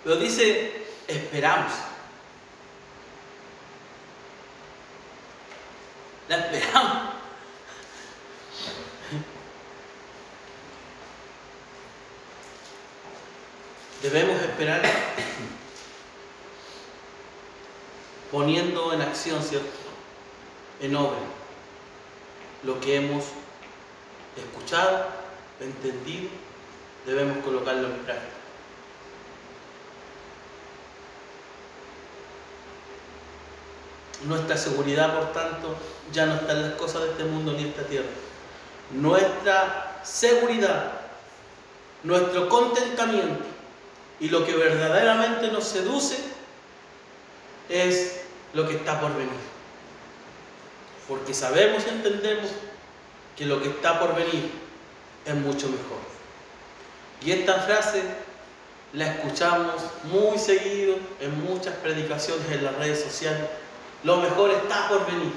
Pero 0.04 0.16
dice, 0.18 0.88
esperamos. 1.08 1.74
La 6.28 6.38
esperamos. 6.38 7.10
Debemos 14.02 14.42
esperar 14.42 14.82
poniendo 18.32 18.94
en 18.94 19.02
acción, 19.02 19.44
¿cierto? 19.44 19.79
En 20.82 20.96
obra 20.96 21.20
lo 22.64 22.80
que 22.80 22.96
hemos 22.96 23.26
escuchado, 24.38 25.06
entendido, 25.60 26.30
debemos 27.06 27.44
colocarlo 27.44 27.88
en 27.88 27.98
práctica. 28.00 28.34
Nuestra 34.26 34.58
seguridad, 34.58 35.18
por 35.18 35.32
tanto, 35.32 35.76
ya 36.12 36.26
no 36.26 36.36
está 36.36 36.52
en 36.52 36.64
las 36.64 36.74
cosas 36.74 37.04
de 37.04 37.12
este 37.12 37.24
mundo 37.24 37.54
ni 37.54 37.64
en 37.64 37.70
esta 37.70 37.84
tierra. 37.84 38.10
Nuestra 38.92 40.02
seguridad, 40.04 40.92
nuestro 42.04 42.50
contentamiento 42.50 43.46
y 44.20 44.30
lo 44.30 44.46
que 44.46 44.54
verdaderamente 44.56 45.50
nos 45.52 45.64
seduce 45.64 46.18
es 47.70 48.22
lo 48.54 48.68
que 48.68 48.76
está 48.76 49.00
por 49.00 49.16
venir. 49.16 49.59
Porque 51.10 51.34
sabemos 51.34 51.84
y 51.86 51.90
entendemos 51.90 52.50
que 53.36 53.46
lo 53.46 53.62
que 53.62 53.70
está 53.70 54.00
por 54.00 54.16
venir 54.16 54.52
es 55.26 55.36
mucho 55.36 55.68
mejor. 55.68 56.00
Y 57.26 57.32
esta 57.32 57.56
frase 57.56 58.02
la 58.94 59.08
escuchamos 59.08 59.82
muy 60.04 60.38
seguido 60.38 60.96
en 61.20 61.44
muchas 61.44 61.74
predicaciones 61.76 62.50
en 62.50 62.64
las 62.64 62.76
redes 62.78 63.04
sociales. 63.04 63.42
Lo 64.06 64.18
mejor 64.18 64.52
está 64.52 64.88
por 64.88 65.06
venir. 65.06 65.34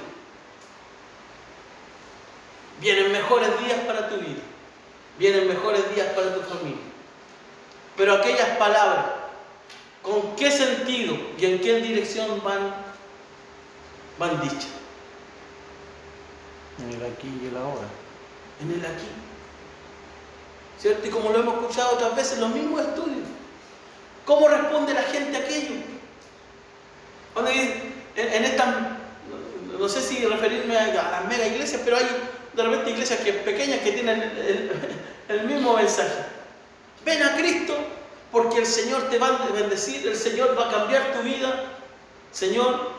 Vienen 2.80 3.10
mejores 3.10 3.48
días 3.60 3.80
para 3.86 4.08
tu 4.08 4.16
vida. 4.18 4.42
Vienen 5.18 5.48
mejores 5.48 5.92
días 5.94 6.08
para 6.14 6.34
tu 6.34 6.42
familia. 6.42 6.82
Pero 7.96 8.14
aquellas 8.14 8.56
palabras 8.58 9.22
¿Con 10.02 10.34
qué 10.34 10.50
sentido 10.50 11.16
y 11.38 11.46
en 11.46 11.60
qué 11.60 11.76
dirección 11.76 12.42
van, 12.42 12.74
van 14.18 14.40
dichas? 14.40 14.81
En 16.78 16.90
el 16.90 17.12
aquí 17.12 17.28
y 17.42 17.46
el 17.48 17.56
ahora. 17.56 17.86
En 18.60 18.70
el 18.70 18.84
aquí. 18.84 19.08
¿Cierto? 20.78 21.06
Y 21.06 21.10
como 21.10 21.30
lo 21.30 21.40
hemos 21.40 21.54
escuchado 21.54 21.94
otras 21.94 22.16
veces, 22.16 22.38
los 22.38 22.50
mismos 22.50 22.80
estudios. 22.80 23.28
¿Cómo 24.24 24.48
responde 24.48 24.94
la 24.94 25.02
gente 25.02 25.36
a 25.36 25.40
aquello? 25.40 25.92
en, 28.14 28.44
esta, 28.44 28.98
no 29.78 29.88
sé 29.88 30.00
si 30.02 30.24
referirme 30.26 30.76
a, 30.76 30.86
las 30.88 31.24
mega 31.26 31.46
iglesias, 31.46 31.80
pero 31.84 31.96
hay 31.96 32.06
de 32.52 32.62
repente 32.62 32.90
iglesias 32.90 33.20
que, 33.20 33.32
pequeñas 33.32 33.80
que 33.80 33.92
tienen 33.92 34.20
el 35.28 35.44
mismo 35.44 35.74
mensaje. 35.74 36.26
Ven 37.04 37.22
a 37.22 37.36
Cristo 37.36 37.74
porque 38.30 38.58
el 38.58 38.66
Señor 38.66 39.08
te 39.10 39.18
va 39.18 39.28
a 39.28 39.46
bendecir, 39.52 40.06
el 40.06 40.16
Señor 40.16 40.56
va 40.58 40.68
a 40.68 40.70
cambiar 40.70 41.12
tu 41.12 41.22
vida, 41.22 41.64
Señor, 42.32 42.90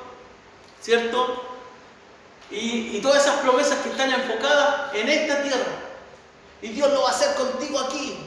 ¿cierto? 0.82 1.43
Y, 2.52 3.00
todas 3.02 3.24
esas 3.24 3.39
promesas 3.39 3.80
que 3.80 3.89
están 3.89 4.12
enfocadas 4.12 4.94
en 4.94 5.10
esta 5.10 5.41
tierra. 5.41 5.72
Y 6.62 6.70
Dios 6.70 6.91
lo 6.91 7.02
va 7.02 7.10
a 7.10 7.12
hacer 7.12 7.36
contigo 7.36 7.80
aquí. 7.80 8.18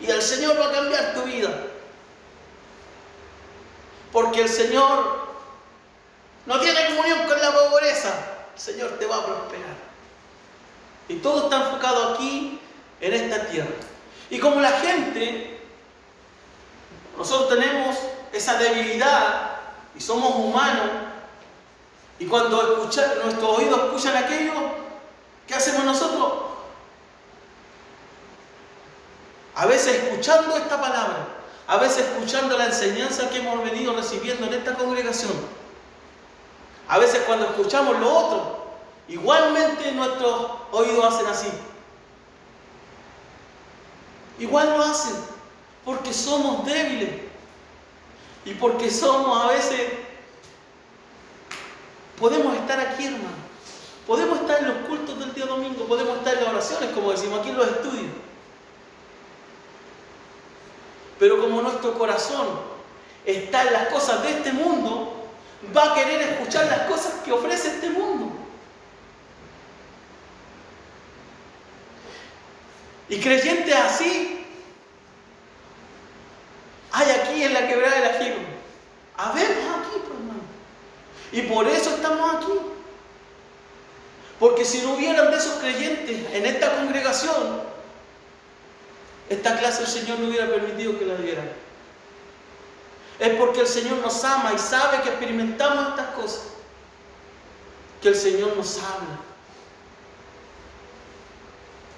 Y 0.00 0.10
el 0.10 0.22
Señor 0.22 0.60
va 0.60 0.68
a 0.68 0.72
cambiar 0.72 1.14
tu 1.14 1.22
vida. 1.22 1.50
Porque 4.12 4.42
el 4.42 4.48
Señor 4.48 5.28
no 6.46 6.60
tiene 6.60 6.86
comunión 6.86 7.26
con 7.26 7.40
la 7.40 7.52
pobreza. 7.52 8.12
El 8.54 8.60
Señor 8.60 8.98
te 8.98 9.06
va 9.06 9.16
a 9.16 9.26
prosperar. 9.26 9.76
Y 11.08 11.16
todo 11.16 11.44
está 11.44 11.64
enfocado 11.64 12.14
aquí, 12.14 12.60
en 13.00 13.14
esta 13.14 13.46
tierra. 13.46 13.74
Y 14.30 14.38
como 14.38 14.60
la 14.60 14.72
gente 14.72 15.58
nosotros 17.18 17.58
tenemos 17.58 17.96
esa 18.32 18.56
debilidad 18.58 19.56
y 19.96 20.00
somos 20.00 20.36
humanos. 20.36 20.86
Y 22.18 22.26
cuando 22.26 22.88
nuestros 23.22 23.58
oídos 23.58 23.84
escuchan 23.84 24.16
aquello, 24.16 24.52
¿qué 25.46 25.54
hacemos 25.54 25.84
nosotros? 25.84 26.32
A 29.54 29.66
veces 29.66 30.04
escuchando 30.04 30.56
esta 30.56 30.80
palabra, 30.80 31.26
a 31.66 31.76
veces 31.78 32.06
escuchando 32.06 32.56
la 32.56 32.66
enseñanza 32.66 33.28
que 33.28 33.38
hemos 33.38 33.62
venido 33.62 33.94
recibiendo 33.94 34.46
en 34.46 34.54
esta 34.54 34.74
congregación, 34.74 35.32
a 36.88 36.98
veces 36.98 37.22
cuando 37.26 37.46
escuchamos 37.46 37.98
lo 37.98 38.12
otro, 38.12 38.66
igualmente 39.08 39.92
nuestros 39.92 40.50
oídos 40.72 41.04
hacen 41.04 41.26
así. 41.26 41.48
Igual 44.38 44.70
lo 44.70 44.82
hacen 44.82 45.16
porque 45.84 46.14
somos 46.14 46.64
débiles 46.64 47.10
y 48.44 48.54
porque 48.54 48.90
somos 48.90 49.44
a 49.44 49.48
veces, 49.48 49.80
podemos 52.18 52.54
estar 52.56 52.80
aquí 52.80 53.06
hermano, 53.06 53.36
podemos 54.06 54.40
estar 54.40 54.60
en 54.60 54.68
los 54.68 54.76
cultos 54.88 55.18
del 55.18 55.34
día 55.34 55.46
domingo, 55.46 55.84
podemos 55.84 56.18
estar 56.18 56.34
en 56.34 56.44
las 56.44 56.52
oraciones, 56.52 56.90
como 56.90 57.12
decimos 57.12 57.40
aquí 57.40 57.50
en 57.50 57.56
los 57.56 57.68
estudios. 57.68 58.12
Pero 61.18 61.40
como 61.40 61.62
nuestro 61.62 61.98
corazón 61.98 62.46
está 63.24 63.62
en 63.62 63.72
las 63.72 63.88
cosas 63.88 64.22
de 64.22 64.30
este 64.30 64.52
mundo, 64.52 65.26
va 65.76 65.92
a 65.92 65.94
querer 65.94 66.20
escuchar 66.22 66.66
las 66.66 66.82
cosas 66.82 67.14
que 67.24 67.32
ofrece 67.32 67.68
este 67.68 67.90
mundo. 67.90 68.32
Y 73.08 73.20
creyentes 73.20 73.74
así 73.74 74.46
hay 76.92 77.10
aquí 77.10 77.42
en 77.42 77.54
la 77.54 77.66
quebrada 77.66 77.94
de 77.96 78.00
la 78.00 78.12
Habemos 79.16 79.78
aquí, 79.80 79.98
pues, 80.06 80.18
hermano. 80.18 80.57
Y 81.32 81.42
por 81.42 81.66
eso 81.66 81.90
estamos 81.90 82.34
aquí. 82.34 82.52
Porque 84.38 84.64
si 84.64 84.80
no 84.82 84.94
hubieran 84.94 85.30
de 85.30 85.36
esos 85.36 85.54
creyentes 85.54 86.32
en 86.32 86.46
esta 86.46 86.76
congregación, 86.76 87.60
esta 89.28 89.58
clase 89.58 89.82
el 89.82 89.88
Señor 89.88 90.20
no 90.20 90.28
hubiera 90.28 90.46
permitido 90.46 90.98
que 90.98 91.04
la 91.04 91.16
dieran. 91.16 91.50
Es 93.18 93.34
porque 93.34 93.60
el 93.60 93.66
Señor 93.66 93.98
nos 93.98 94.22
ama 94.24 94.52
y 94.54 94.58
sabe 94.58 95.02
que 95.02 95.08
experimentamos 95.08 95.88
estas 95.88 96.14
cosas. 96.14 96.42
Que 98.00 98.08
el 98.08 98.14
Señor 98.14 98.56
nos 98.56 98.78
habla. 98.78 99.18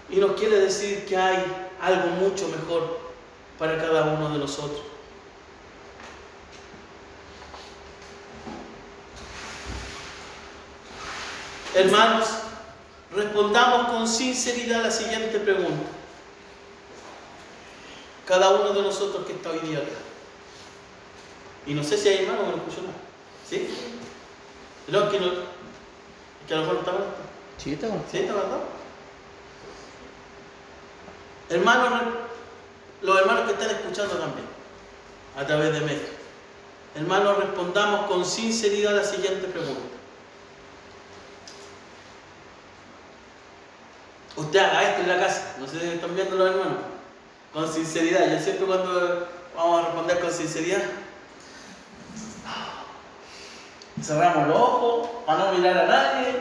Y 0.09 0.17
nos 0.17 0.33
quiere 0.33 0.59
decir 0.61 1.05
que 1.05 1.17
hay 1.17 1.45
algo 1.81 2.09
mucho 2.17 2.49
mejor 2.49 2.99
para 3.59 3.79
cada 3.79 4.15
uno 4.15 4.31
de 4.31 4.39
nosotros. 4.39 4.90
Hermanos, 11.75 12.29
respondamos 13.15 13.89
con 13.89 14.09
sinceridad 14.09 14.83
la 14.83 14.91
siguiente 14.91 15.39
pregunta. 15.39 15.89
Cada 18.27 18.51
uno 18.51 18.73
de 18.73 18.83
nosotros 18.83 19.27
que 19.27 19.33
está 19.33 19.51
hoy 19.51 19.61
día 19.61 19.79
acá. 19.79 19.89
Y 21.67 21.75
no 21.75 21.85
sé 21.85 21.97
si 21.97 22.09
hay 22.09 22.25
hermanos 22.25 22.45
que 22.45 22.51
no 22.51 22.57
escucho 22.57 22.83
nada. 22.83 22.95
¿Sí? 23.49 23.69
No, 24.89 25.11
que, 25.11 25.21
no, 25.21 25.27
que 26.47 26.55
a 26.55 26.57
lo 26.57 26.63
mejor 26.63 26.87
no. 26.87 26.93
Sí, 27.59 27.73
está 27.73 27.89
¿Sí 28.11 28.19
está? 28.19 28.35
Hermanos, 31.51 32.03
los 33.03 33.19
hermanos 33.19 33.45
que 33.47 33.53
están 33.53 33.71
escuchando 33.71 34.15
también, 34.17 34.47
a 35.37 35.47
través 35.47 35.73
de 35.73 35.81
México. 35.81 36.11
Hermanos, 36.95 37.39
respondamos 37.39 38.07
con 38.07 38.25
sinceridad 38.25 38.95
la 38.95 39.05
siguiente 39.05 39.47
pregunta. 39.49 40.00
Usted 44.41 44.59
haga 44.59 44.83
esto 44.83 45.03
en 45.03 45.09
la 45.09 45.21
casa, 45.21 45.57
no 45.59 45.67
sé 45.67 45.79
si 45.79 45.87
están 45.87 46.15
viendo 46.15 46.35
los 46.35 46.51
hermanos, 46.51 46.79
con 47.53 47.71
sinceridad. 47.71 48.33
Yo 48.33 48.43
siempre 48.43 48.65
cuando 48.65 49.29
vamos 49.55 49.83
a 49.83 49.87
responder 49.87 50.19
con 50.19 50.33
sinceridad, 50.33 50.83
cerramos 54.03 54.49
los 54.49 54.57
ojos 54.57 55.09
para 55.27 55.45
no 55.45 55.53
mirar 55.53 55.77
a 55.77 55.87
nadie 55.87 56.35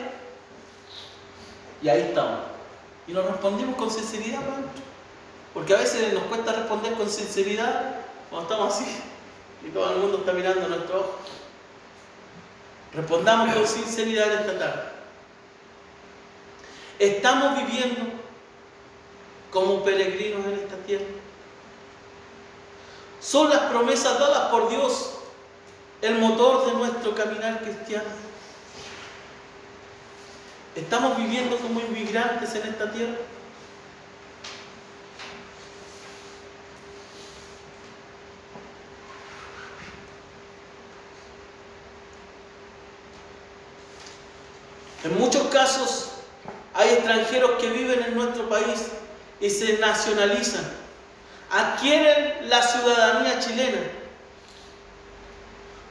y 1.82 1.90
ahí 1.90 2.02
estamos. 2.04 2.40
Y 3.06 3.12
nos 3.12 3.26
respondimos 3.26 3.76
con 3.76 3.92
sinceridad, 3.92 4.40
porque 5.54 5.74
a 5.74 5.80
veces 5.80 6.14
nos 6.14 6.24
cuesta 6.24 6.54
responder 6.54 6.94
con 6.94 7.10
sinceridad 7.10 7.96
cuando 8.30 8.50
estamos 8.50 8.76
así 8.76 9.02
y 9.68 9.72
todo 9.72 9.92
el 9.92 9.98
mundo 9.98 10.20
está 10.20 10.32
mirando 10.32 10.68
a 10.68 10.70
nuestros 10.70 11.02
ojos. 11.02 11.16
Respondamos 12.94 13.54
con 13.54 13.68
sinceridad 13.68 14.32
esta 14.32 14.58
tarde. 14.58 14.89
Estamos 17.00 17.58
viviendo 17.66 18.02
como 19.52 19.84
peregrinos 19.84 20.46
en 20.46 20.54
esta 20.54 20.76
tierra. 20.86 21.06
Son 23.22 23.50
las 23.50 23.62
promesas 23.62 24.20
dadas 24.20 24.50
por 24.50 24.70
Dios 24.70 25.12
el 26.02 26.18
motor 26.20 26.66
de 26.66 26.74
nuestro 26.74 27.16
caminar 27.16 27.62
cristiano. 27.62 28.10
Estamos 30.76 31.18
viviendo 31.18 31.58
como 31.58 31.80
inmigrantes 31.80 32.54
en 32.56 32.68
esta 32.68 32.92
tierra. 32.92 33.16
En 45.04 45.18
muchos 45.18 45.48
casos 45.48 45.99
extranjeros 46.90 47.52
que 47.60 47.70
viven 47.70 48.04
en 48.04 48.16
nuestro 48.16 48.50
país 48.50 48.88
y 49.40 49.50
se 49.50 49.78
nacionalizan, 49.78 50.64
adquieren 51.50 52.50
la 52.50 52.62
ciudadanía 52.62 53.40
chilena, 53.40 53.80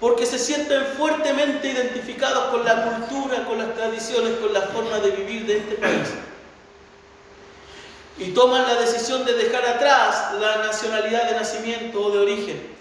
porque 0.01 0.27
se 0.27 0.39
sienten 0.39 0.85
fuertemente 0.97 1.71
identificados 1.71 2.45
con 2.47 2.65
la 2.65 2.85
cultura, 2.85 3.45
con 3.45 3.59
las 3.59 3.75
tradiciones, 3.75 4.35
con 4.39 4.53
la 4.53 4.63
forma 4.63 4.99
de 5.01 5.11
vivir 5.11 5.47
de 5.47 5.59
este 5.59 5.75
país. 5.77 6.09
Y 8.19 8.31
toman 8.33 8.63
la 8.63 8.75
decisión 8.75 9.25
de 9.25 9.33
dejar 9.35 9.65
atrás 9.65 10.35
la 10.41 10.59
nacionalidad 10.59 11.31
de 11.31 11.37
nacimiento 11.37 12.01
o 12.01 12.11
de 12.11 12.19
origen. 12.19 12.79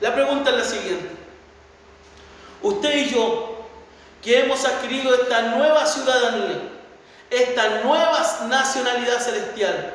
La 0.00 0.14
pregunta 0.14 0.50
es 0.50 0.56
la 0.56 0.64
siguiente. 0.64 1.08
Usted 2.62 2.94
y 2.94 3.10
yo 3.10 3.49
que 4.22 4.40
hemos 4.40 4.64
adquirido 4.64 5.14
esta 5.14 5.42
nueva 5.42 5.86
ciudadanía, 5.86 6.60
esta 7.30 7.82
nueva 7.82 8.20
nacionalidad 8.48 9.18
celestial, 9.18 9.94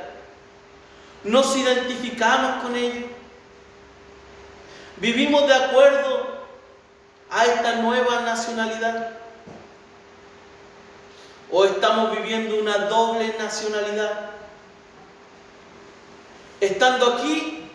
nos 1.24 1.56
identificamos 1.56 2.64
con 2.64 2.76
ella, 2.76 3.06
vivimos 4.98 5.46
de 5.48 5.54
acuerdo 5.54 6.36
a 7.30 7.46
esta 7.46 7.76
nueva 7.76 8.22
nacionalidad, 8.22 9.12
o 11.52 11.66
estamos 11.66 12.12
viviendo 12.12 12.60
una 12.60 12.78
doble 12.78 13.36
nacionalidad, 13.38 14.32
estando 16.60 17.14
aquí, 17.14 17.70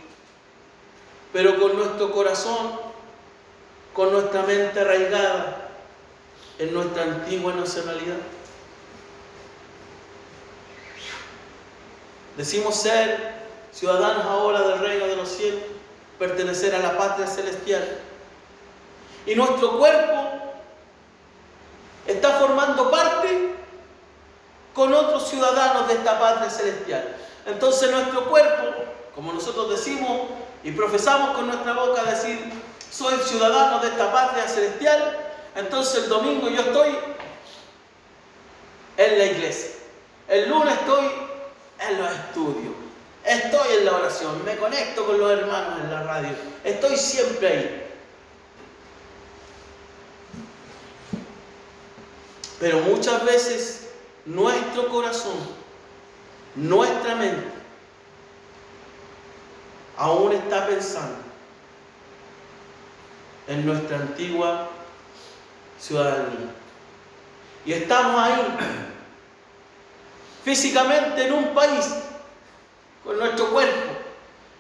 pero 1.32 1.60
con 1.60 1.76
nuestro 1.76 2.10
corazón, 2.10 2.72
con 3.92 4.12
nuestra 4.12 4.42
mente 4.42 4.80
arraigada 4.80 5.59
en 6.60 6.74
nuestra 6.74 7.04
antigua 7.04 7.54
nacionalidad. 7.54 8.18
Decimos 12.36 12.76
ser 12.76 13.32
ciudadanos 13.72 14.26
ahora 14.26 14.60
del 14.60 14.78
reino 14.78 15.06
de 15.06 15.16
los 15.16 15.28
cielos, 15.28 15.62
pertenecer 16.18 16.74
a 16.74 16.80
la 16.80 16.98
patria 16.98 17.26
celestial. 17.26 17.82
Y 19.24 19.34
nuestro 19.34 19.78
cuerpo 19.78 20.52
está 22.06 22.32
formando 22.32 22.90
parte 22.90 23.54
con 24.74 24.92
otros 24.92 25.28
ciudadanos 25.28 25.88
de 25.88 25.94
esta 25.94 26.20
patria 26.20 26.50
celestial. 26.50 27.16
Entonces 27.46 27.90
nuestro 27.90 28.28
cuerpo, 28.28 28.84
como 29.14 29.32
nosotros 29.32 29.70
decimos 29.70 30.28
y 30.62 30.72
profesamos 30.72 31.36
con 31.36 31.46
nuestra 31.46 31.72
boca 31.72 32.04
decir, 32.04 32.52
soy 32.90 33.14
ciudadano 33.24 33.78
de 33.80 33.88
esta 33.88 34.12
patria 34.12 34.46
celestial, 34.46 35.29
entonces 35.54 36.04
el 36.04 36.08
domingo 36.08 36.48
yo 36.48 36.60
estoy 36.60 36.96
en 38.96 39.18
la 39.18 39.24
iglesia. 39.24 39.70
El 40.28 40.48
lunes 40.48 40.74
estoy 40.74 41.10
en 41.88 41.98
los 41.98 42.12
estudios. 42.12 42.74
Estoy 43.24 43.78
en 43.78 43.84
la 43.84 43.96
oración. 43.96 44.44
Me 44.44 44.56
conecto 44.56 45.06
con 45.06 45.18
los 45.18 45.30
hermanos 45.30 45.80
en 45.80 45.90
la 45.90 46.02
radio. 46.02 46.30
Estoy 46.64 46.96
siempre 46.96 47.48
ahí. 47.48 47.86
Pero 52.60 52.80
muchas 52.80 53.24
veces 53.24 53.88
nuestro 54.26 54.88
corazón, 54.88 55.38
nuestra 56.54 57.14
mente, 57.14 57.48
aún 59.96 60.32
está 60.32 60.66
pensando 60.66 61.16
en 63.48 63.66
nuestra 63.66 63.96
antigua 63.96 64.68
ciudadanía. 65.80 66.54
Y 67.64 67.72
estamos 67.72 68.22
ahí, 68.22 68.56
físicamente 70.44 71.26
en 71.26 71.32
un 71.32 71.54
país, 71.54 71.86
con 73.04 73.18
nuestro 73.18 73.50
cuerpo, 73.50 73.92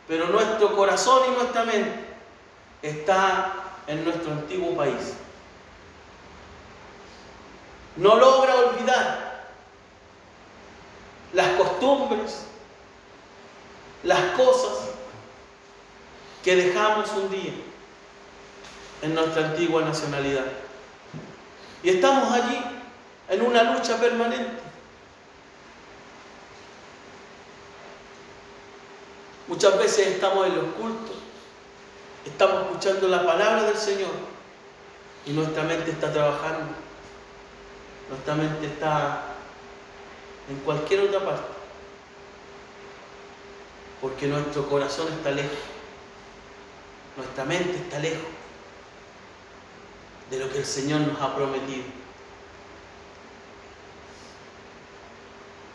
pero 0.08 0.26
nuestro 0.28 0.74
corazón 0.74 1.22
y 1.28 1.36
nuestra 1.36 1.64
mente 1.64 2.04
está 2.82 3.52
en 3.86 4.04
nuestro 4.04 4.32
antiguo 4.32 4.74
país. 4.76 5.14
No 7.96 8.16
logra 8.16 8.54
olvidar 8.56 9.50
las 11.32 11.48
costumbres, 11.56 12.46
las 14.02 14.20
cosas 14.36 14.90
que 16.42 16.56
dejamos 16.56 17.10
un 17.12 17.30
día 17.30 17.52
en 19.02 19.14
nuestra 19.14 19.46
antigua 19.46 19.82
nacionalidad. 19.82 20.46
Y 21.82 21.90
estamos 21.90 22.32
allí 22.32 22.62
en 23.28 23.42
una 23.42 23.62
lucha 23.74 23.98
permanente. 23.98 24.60
Muchas 29.48 29.78
veces 29.78 30.06
estamos 30.08 30.46
en 30.46 30.56
los 30.56 30.64
cultos 30.74 31.20
estamos 32.24 32.62
escuchando 32.62 33.08
la 33.08 33.24
palabra 33.24 33.64
del 33.64 33.76
Señor 33.76 34.12
y 35.26 35.32
nuestra 35.32 35.62
mente 35.64 35.90
está 35.90 36.12
trabajando. 36.12 36.72
Nuestra 38.08 38.34
mente 38.34 38.66
está 38.66 39.24
en 40.48 40.56
cualquier 40.60 41.00
otra 41.00 41.20
parte. 41.20 41.52
Porque 44.00 44.26
nuestro 44.26 44.68
corazón 44.68 45.08
está 45.12 45.30
lejos. 45.30 45.58
Nuestra 47.16 47.44
mente 47.44 47.76
está 47.76 47.98
lejos 47.98 48.39
de 50.30 50.38
lo 50.38 50.50
que 50.50 50.58
el 50.58 50.64
Señor 50.64 51.00
nos 51.00 51.20
ha 51.20 51.34
prometido. 51.34 51.84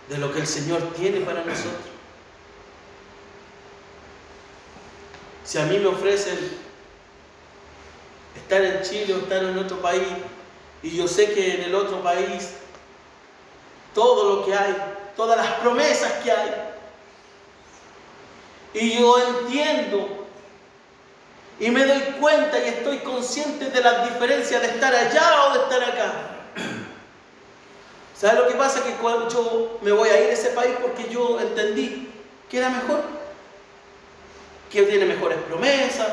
De 0.09 0.17
lo 0.17 0.31
que 0.31 0.39
el 0.39 0.47
Señor 0.47 0.81
tiene 0.93 1.21
para 1.21 1.43
nosotros. 1.43 1.73
Si 5.43 5.57
a 5.57 5.65
mí 5.65 5.77
me 5.77 5.87
ofrecen 5.87 6.37
estar 8.35 8.61
en 8.63 8.81
Chile 8.81 9.13
o 9.13 9.17
estar 9.17 9.43
en 9.43 9.57
otro 9.57 9.81
país, 9.81 10.07
y 10.81 10.95
yo 10.95 11.07
sé 11.07 11.33
que 11.33 11.55
en 11.55 11.61
el 11.63 11.75
otro 11.75 12.01
país 12.01 12.51
todo 13.93 14.35
lo 14.35 14.45
que 14.45 14.55
hay, 14.55 14.75
todas 15.15 15.37
las 15.37 15.59
promesas 15.59 16.11
que 16.23 16.31
hay, 16.31 16.51
y 18.73 18.99
yo 18.99 19.17
entiendo 19.17 20.24
y 21.59 21.71
me 21.71 21.85
doy 21.85 22.01
cuenta 22.19 22.59
y 22.59 22.67
estoy 22.67 22.99
consciente 22.99 23.69
de 23.69 23.81
las 23.81 24.03
diferencias 24.03 24.61
de 24.61 24.67
estar 24.67 24.93
allá 24.93 25.45
o 25.45 25.53
de 25.53 25.59
estar 25.63 25.83
acá. 25.83 26.13
¿Sabes 28.17 28.39
lo 28.39 28.47
que 28.47 28.55
pasa? 28.55 28.83
Que 28.83 28.91
cuando 28.93 29.29
yo 29.29 29.79
me 29.81 29.91
voy 29.91 30.09
a 30.09 30.21
ir 30.21 30.29
a 30.29 30.33
ese 30.33 30.49
país 30.49 30.75
porque 30.81 31.09
yo 31.09 31.39
entendí 31.39 32.11
que 32.49 32.57
era 32.57 32.69
mejor, 32.69 33.01
que 34.69 34.83
tiene 34.83 35.05
mejores 35.05 35.37
promesas, 35.43 36.09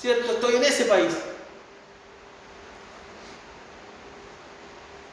¿cierto? 0.00 0.32
Estoy 0.32 0.56
en 0.56 0.64
ese 0.64 0.86
país. 0.86 1.14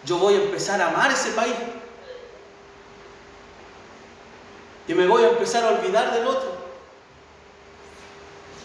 Yo 0.03 0.17
voy 0.17 0.33
a 0.33 0.41
empezar 0.41 0.81
a 0.81 0.87
amar 0.87 1.11
ese 1.11 1.31
país. 1.31 1.53
Y 4.87 4.93
me 4.95 5.05
voy 5.05 5.23
a 5.23 5.29
empezar 5.29 5.63
a 5.63 5.69
olvidar 5.69 6.11
del 6.11 6.25
otro. 6.25 6.58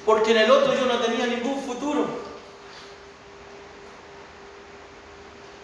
Porque 0.04 0.32
en 0.32 0.38
el 0.38 0.50
otro 0.50 0.74
yo 0.74 0.86
no 0.86 0.98
tenía 1.00 1.26
ningún 1.26 1.62
futuro. 1.62 2.06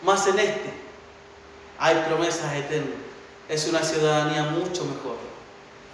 Más 0.02 0.26
en 0.26 0.38
este 0.38 0.72
hay 1.78 2.04
promesas 2.06 2.54
eternas. 2.54 2.98
Es 3.48 3.66
una 3.66 3.82
ciudadanía 3.82 4.44
mucho 4.44 4.84
mejor. 4.84 5.16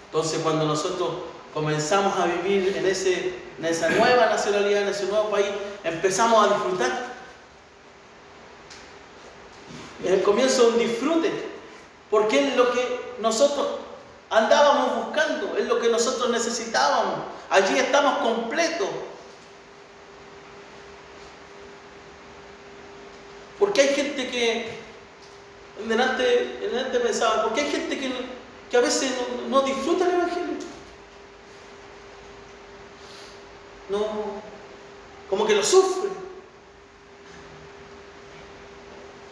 Entonces 0.05 0.39
cuando 0.41 0.65
nosotros 0.65 1.09
comenzamos 1.53 2.17
a 2.17 2.25
vivir 2.25 2.75
en, 2.77 2.85
ese, 2.85 3.33
en 3.57 3.65
esa 3.65 3.89
nueva 3.89 4.27
nacionalidad, 4.27 4.83
en 4.83 4.89
ese 4.89 5.05
nuevo 5.05 5.29
país, 5.29 5.47
empezamos 5.83 6.45
a 6.45 6.53
disfrutar. 6.53 7.07
Es 10.03 10.11
el 10.11 10.23
comienzo 10.23 10.63
de 10.63 10.69
un 10.69 10.79
disfrute, 10.79 11.31
porque 12.11 12.47
es 12.47 12.55
lo 12.55 12.71
que 12.71 12.99
nosotros 13.19 13.67
andábamos 14.29 15.05
buscando, 15.05 15.57
es 15.57 15.65
lo 15.67 15.79
que 15.79 15.89
nosotros 15.89 16.29
necesitábamos. 16.29 17.19
Allí 17.49 17.77
estamos 17.77 18.19
completos. 18.19 18.89
Porque 23.59 23.81
hay 23.81 23.87
gente 23.89 24.29
que, 24.29 24.77
en 25.81 25.89
delante, 25.89 26.99
pensaba, 27.01 27.43
porque 27.43 27.61
hay 27.61 27.71
gente 27.71 27.97
que, 27.97 28.11
que 28.69 28.77
a 28.77 28.81
veces 28.81 29.11
no, 29.49 29.61
disfruta 29.61 30.05
el 30.05 30.11
Evangelio. 30.11 30.57
No, 33.89 34.05
como 35.29 35.47
que 35.47 35.55
lo 35.55 35.63
sufre. 35.63 36.09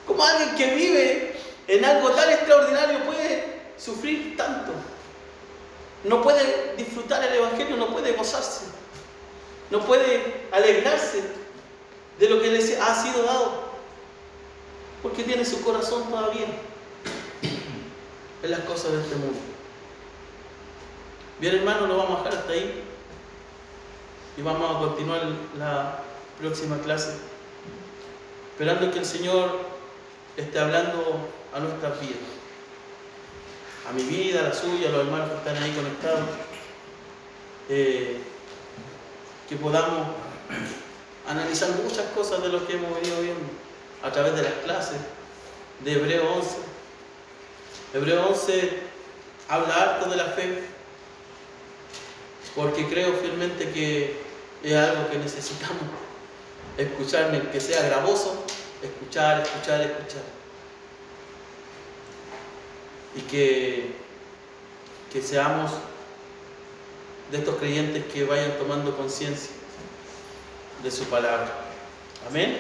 Como 0.08 0.24
alguien 0.24 0.56
que 0.56 0.76
vive 0.76 1.36
en 1.68 1.84
algo 1.84 2.12
tan 2.12 2.30
extraordinario 2.30 3.04
puede 3.06 3.55
sufrir 3.78 4.36
tanto. 4.38 4.72
No 6.04 6.22
puede 6.22 6.76
disfrutar 6.78 7.24
el 7.24 7.34
Evangelio, 7.34 7.78
no 7.78 7.88
puede 7.88 8.14
gozarse, 8.14 8.66
no 9.72 9.80
puede 9.82 10.48
alegrarse 10.52 11.24
de 12.20 12.30
lo 12.30 12.42
que 12.42 12.50
le 12.50 12.60
ha 12.80 12.96
sido 12.96 13.24
dado, 13.24 13.66
porque 15.02 15.24
tiene 15.24 15.44
su 15.44 15.62
corazón 15.64 16.04
todavía 16.10 16.46
en 18.44 18.52
las 18.52 18.60
cosas 18.62 18.92
de 18.92 19.02
este 19.02 19.16
mundo. 19.16 19.40
Bien 21.40 21.56
hermano, 21.56 21.88
lo 21.88 21.98
vamos 21.98 22.22
a 22.22 22.24
dejar 22.24 22.40
hasta 22.40 22.54
ahí 22.54 22.84
y 24.38 24.42
vamos 24.42 24.76
a 24.76 24.80
continuar 24.80 25.22
la 25.58 26.04
próxima 26.40 26.78
clase, 26.80 27.16
esperando 28.52 28.92
que 28.92 29.00
el 29.00 29.06
Señor 29.06 29.60
esté 30.38 30.60
hablando 30.60 31.18
a 31.54 31.60
nuestras 31.60 32.00
vidas 32.00 32.36
a 33.88 33.94
mi 33.94 34.04
vida, 34.04 34.40
a 34.40 34.44
la 34.44 34.54
suya, 34.54 34.90
a 34.90 34.92
los 34.92 35.06
hermanos 35.06 35.30
que 35.30 35.38
están 35.38 35.64
ahí 35.64 35.72
conectados, 35.72 36.30
eh, 37.70 38.18
que 39.48 39.56
podamos 39.56 40.08
analizar 41.28 41.70
muchas 41.84 42.06
cosas 42.16 42.42
de 42.42 42.50
lo 42.50 42.66
que 42.66 42.74
hemos 42.74 42.94
venido 42.96 43.22
viendo 43.22 43.46
a 44.04 44.12
través 44.12 44.36
de 44.36 44.44
las 44.44 44.54
clases 44.64 44.98
de 45.84 45.94
Hebreo 45.94 46.34
11. 46.34 46.58
Hebreo 47.94 48.28
11 48.30 48.80
habla 49.50 49.76
harto 49.76 50.10
de 50.10 50.16
la 50.16 50.26
fe, 50.26 50.64
porque 52.56 52.88
creo 52.88 53.14
fielmente 53.14 53.70
que 53.72 54.20
es 54.64 54.76
algo 54.76 55.10
que 55.10 55.18
necesitamos 55.18 55.84
escuchar, 56.78 57.52
que 57.52 57.60
sea 57.62 57.84
gravoso, 57.84 58.44
escuchar, 58.82 59.42
escuchar, 59.42 59.82
escuchar 59.82 60.45
y 63.16 63.22
que, 63.22 63.96
que 65.12 65.22
seamos 65.22 65.72
de 67.32 67.38
estos 67.38 67.56
creyentes 67.56 68.06
que 68.06 68.26
vayan 68.26 68.58
tomando 68.58 68.96
conciencia 68.96 69.52
de 70.84 70.92
su 70.92 71.06
palabra. 71.06 71.50
Amén. 72.28 72.60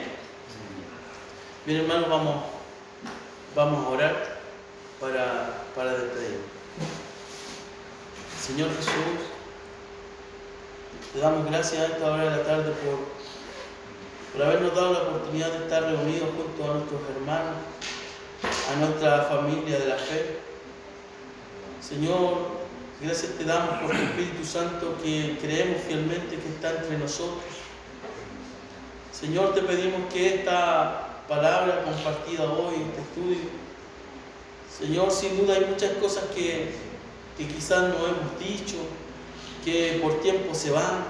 Bien 1.65 1.81
hermanos, 1.81 2.09
vamos, 2.09 2.43
vamos 3.55 3.85
a 3.85 3.89
orar 3.89 4.39
para, 4.99 5.63
para 5.75 5.93
despedir. 5.93 6.39
Señor 8.39 8.69
Jesús, 8.75 9.25
te 11.13 11.19
damos 11.19 11.45
gracias 11.45 11.81
a 11.81 11.93
esta 11.93 12.11
hora 12.11 12.23
de 12.23 12.29
la 12.37 12.43
tarde 12.43 12.71
por, 12.71 12.99
por 14.33 14.45
habernos 14.45 14.75
dado 14.75 14.93
la 14.93 14.99
oportunidad 14.99 15.51
de 15.51 15.65
estar 15.65 15.83
reunidos 15.83 16.29
junto 16.35 16.63
a 16.71 16.75
nuestros 16.75 17.01
hermanos, 17.15 17.55
a 18.71 18.75
nuestra 18.79 19.23
familia 19.23 19.79
de 19.79 19.87
la 19.87 19.95
fe. 19.95 20.39
Señor, 21.81 22.37
gracias 23.01 23.33
te 23.33 23.43
damos 23.43 23.81
por 23.81 23.91
tu 23.91 23.97
Espíritu 23.97 24.45
Santo 24.45 24.95
que 25.03 25.37
creemos 25.39 25.81
fielmente 25.87 26.37
que 26.37 26.49
está 26.49 26.71
entre 26.81 26.97
nosotros. 26.97 27.43
Señor, 29.11 29.53
te 29.53 29.61
pedimos 29.61 30.11
que 30.11 30.35
esta 30.35 31.23
palabra 31.27 31.83
compartida 31.83 32.43
hoy, 32.51 32.75
este 32.89 33.01
estudio, 33.01 33.49
Señor, 34.77 35.11
sin 35.11 35.37
duda 35.37 35.55
hay 35.55 35.65
muchas 35.65 35.91
cosas 35.93 36.25
que, 36.35 36.73
que 37.37 37.47
quizás 37.47 37.89
no 37.89 37.95
hemos 38.07 38.39
dicho, 38.39 38.75
que 39.63 39.99
por 40.01 40.21
tiempo 40.21 40.53
se 40.53 40.71
van, 40.71 41.05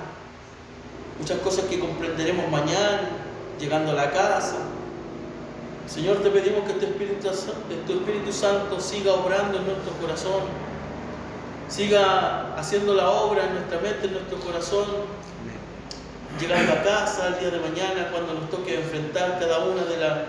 muchas 1.18 1.40
cosas 1.40 1.66
que 1.66 1.80
comprenderemos 1.80 2.50
mañana, 2.52 3.10
llegando 3.60 3.92
a 3.92 3.96
la 3.96 4.12
casa. 4.12 4.75
Señor, 5.88 6.18
te 6.18 6.30
pedimos 6.30 6.64
que 6.66 6.74
tu 6.74 6.86
Espíritu, 6.86 7.28
tu 7.86 7.94
Espíritu 7.94 8.32
Santo 8.32 8.80
siga 8.80 9.14
obrando 9.14 9.60
en 9.60 9.66
nuestro 9.66 9.94
corazón 10.02 10.42
siga 11.68 12.56
haciendo 12.58 12.94
la 12.94 13.10
obra 13.10 13.46
en 13.46 13.54
nuestra 13.54 13.80
mente, 13.80 14.08
en 14.08 14.14
nuestro 14.14 14.38
corazón, 14.40 14.86
llegando 16.40 16.74
a 16.74 16.84
casa 16.84 17.28
el 17.28 17.40
día 17.40 17.50
de 17.50 17.60
mañana 17.60 18.10
cuando 18.12 18.34
nos 18.34 18.50
toque 18.50 18.76
enfrentar 18.76 19.40
cada 19.40 19.60
una 19.60 19.84
de 19.84 19.98
las, 19.98 20.20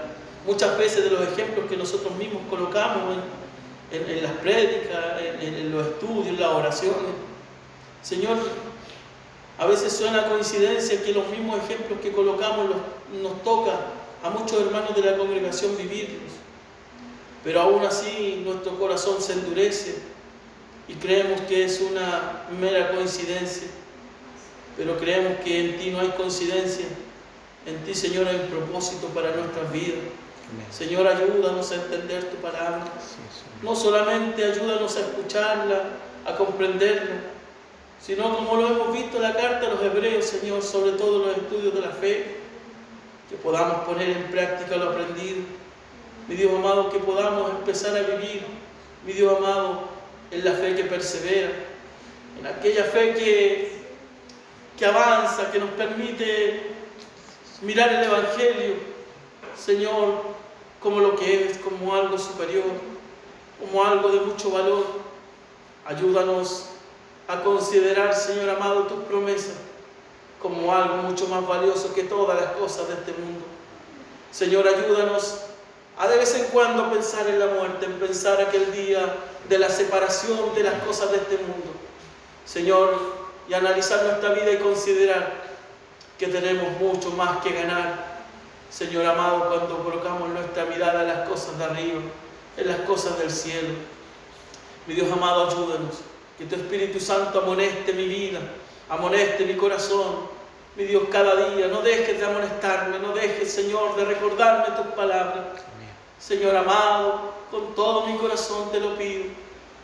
muchas 0.47 0.79
veces 0.79 1.05
de 1.05 1.11
los 1.11 1.23
ejemplos 1.23 1.67
que 1.69 1.77
nosotros 1.77 2.15
mismos 2.17 2.43
colocamos 2.49 3.17
en, 3.91 4.23
las 4.23 4.33
prédicas, 4.33 5.21
en, 5.41 5.71
los 5.73 5.87
estudios, 5.87 6.27
en 6.29 6.41
las 6.41 6.51
oraciones. 6.51 7.15
Señor, 8.03 8.37
a 9.59 9.67
veces 9.67 9.93
suena 9.93 10.29
coincidencia 10.29 11.03
que 11.03 11.13
los 11.13 11.27
mismos 11.29 11.61
ejemplos 11.63 11.99
que 12.01 12.13
colocamos 12.13 12.67
nos 13.23 13.43
toca 13.43 13.73
a 14.23 14.31
muchos 14.31 14.61
hermanos 14.61 14.95
de 14.95 15.03
la 15.03 15.17
congregación 15.17 15.77
vivirlos, 15.77 16.33
pero 17.45 17.61
aún 17.61 17.85
así 17.85 18.43
nuestro 18.45 18.79
corazón 18.79 19.21
se 19.21 19.35
endurece 19.35 19.97
y 20.89 20.95
creemos 20.95 21.41
que 21.43 21.65
es 21.65 21.81
una 21.81 22.45
mera 22.61 22.91
coincidencia, 22.93 23.69
pero 24.77 24.97
creemos 24.99 25.39
que 25.45 25.61
en 25.61 25.79
ti 25.79 25.91
no 25.91 26.01
hay 26.01 26.09
coincidencia, 26.11 26.87
en 27.67 27.77
ti 27.85 27.95
Señor 27.95 28.29
hay 28.29 28.37
un 28.37 28.47
propósito 28.47 29.09
para 29.09 29.35
nuestras 29.35 29.73
vidas. 29.73 29.99
Señor, 30.71 31.09
ayúdanos 31.09 31.73
a 31.73 31.75
entender 31.75 32.31
tu 32.31 32.37
palabra. 32.37 32.85
No 33.63 33.75
solamente 33.75 34.45
ayúdanos 34.45 34.97
a 34.97 35.01
escucharla, 35.01 35.83
a 36.25 36.37
comprenderla, 36.37 37.21
sino 38.01 38.37
como 38.37 38.57
lo 38.57 38.69
hemos 38.69 38.93
visto 38.93 39.17
en 39.17 39.23
la 39.23 39.35
carta 39.35 39.67
a 39.67 39.71
los 39.71 39.83
hebreos, 39.83 40.25
Señor, 40.25 40.63
sobre 40.63 40.93
todo 40.93 41.27
los 41.27 41.37
estudios 41.37 41.75
de 41.75 41.81
la 41.81 41.91
fe, 41.91 42.37
que 43.29 43.37
podamos 43.37 43.85
poner 43.85 44.11
en 44.11 44.25
práctica 44.31 44.77
lo 44.77 44.91
aprendido. 44.91 45.39
Mi 46.29 46.35
Dios 46.35 46.53
amado, 46.53 46.91
que 46.91 46.99
podamos 46.99 47.51
empezar 47.51 47.97
a 47.97 48.03
vivir, 48.03 48.45
mi 49.05 49.13
Dios 49.13 49.37
amado, 49.37 49.89
en 50.31 50.45
la 50.45 50.53
fe 50.53 50.75
que 50.75 50.85
persevera, 50.85 51.51
en 52.39 52.47
aquella 52.47 52.85
fe 52.85 53.15
que, 53.15 53.73
que 54.77 54.87
avanza, 54.87 55.51
que 55.51 55.59
nos 55.59 55.71
permite 55.71 56.73
mirar 57.63 57.93
el 57.93 58.05
Evangelio, 58.05 58.75
Señor, 59.57 60.23
como 60.81 61.01
lo 61.01 61.17
que 61.17 61.47
es, 61.47 61.59
como 61.59 61.95
algo 61.95 62.19
superior, 62.19 62.65
como 63.61 63.85
algo 63.85 64.09
de 64.09 64.21
mucho 64.21 64.51
valor. 64.51 64.85
Ayúdanos 65.85 66.71
a 67.29 67.43
considerar, 67.43 68.15
Señor 68.15 68.51
amado, 68.51 68.85
tus 68.85 69.05
promesas 69.05 69.66
como 70.41 70.75
algo 70.75 70.97
mucho 70.97 71.29
más 71.29 71.47
valioso 71.47 71.95
que 71.95 72.05
todas 72.05 72.41
las 72.41 72.53
cosas 72.53 72.89
de 72.89 72.95
este 72.95 73.13
mundo. 73.13 73.45
Señor, 74.31 74.69
ayúdanos 74.69 75.39
a 75.99 76.09
de 76.09 76.19
vez 76.19 76.35
en 76.35 76.45
cuando 76.47 76.91
pensar 76.91 77.27
en 77.27 77.39
la 77.39 77.47
muerte, 77.47 77.87
en 77.87 77.95
pensar 77.95 78.41
aquel 78.41 78.71
día 78.73 79.17
de 79.49 79.59
la 79.59 79.71
separación 79.71 80.55
de 80.55 80.63
las 80.63 80.75
cosas 80.83 81.11
de 81.11 81.17
este 81.19 81.39
mundo. 81.39 81.73
Señor, 82.45 83.17
y 83.49 83.55
analizar 83.55 84.03
nuestra 84.05 84.31
vida 84.31 84.53
y 84.53 84.59
considerar 84.59 85.33
que 86.19 86.27
tenemos 86.27 86.79
mucho 86.81 87.11
más 87.13 87.39
que 87.39 87.53
ganar. 87.53 88.17
Señor 88.71 89.07
amado, 89.07 89.49
cuando 89.49 89.85
colocamos 89.85 90.29
nuestra 90.31 90.65
mirada 90.65 91.03
en 91.03 91.09
las 91.09 91.29
cosas 91.29 91.59
de 91.59 91.65
arriba, 91.65 92.01
en 92.57 92.69
las 92.69 92.81
cosas 92.81 93.19
del 93.19 93.31
cielo. 93.31 93.75
Mi 94.87 94.95
Dios 94.95 95.11
amado, 95.11 95.49
ayúdanos. 95.49 95.97
Que 96.39 96.45
tu 96.45 96.55
Espíritu 96.57 97.01
Santo 97.01 97.41
amoneste 97.41 97.93
mi 97.93 98.07
vida, 98.07 98.41
amoneste 98.89 99.45
mi 99.45 99.55
corazón. 99.55 100.37
Mi 100.77 100.85
Dios, 100.85 101.05
cada 101.11 101.51
día, 101.51 101.69
no 101.69 101.81
dejes 101.81 102.19
de 102.19 102.27
amonestarme, 102.27 102.99
no 102.99 103.13
dejes, 103.13 103.51
Señor, 103.51 103.97
de 103.97 104.05
recordarme 104.05 104.77
tus 104.77 104.95
palabras. 104.95 105.63
Señor 106.19 106.55
amado, 106.55 107.33
con 107.51 107.75
todo 107.75 108.07
mi 108.07 108.19
corazón 108.19 108.71
te 108.71 108.81
lo 108.81 108.95
pido. 108.97 109.25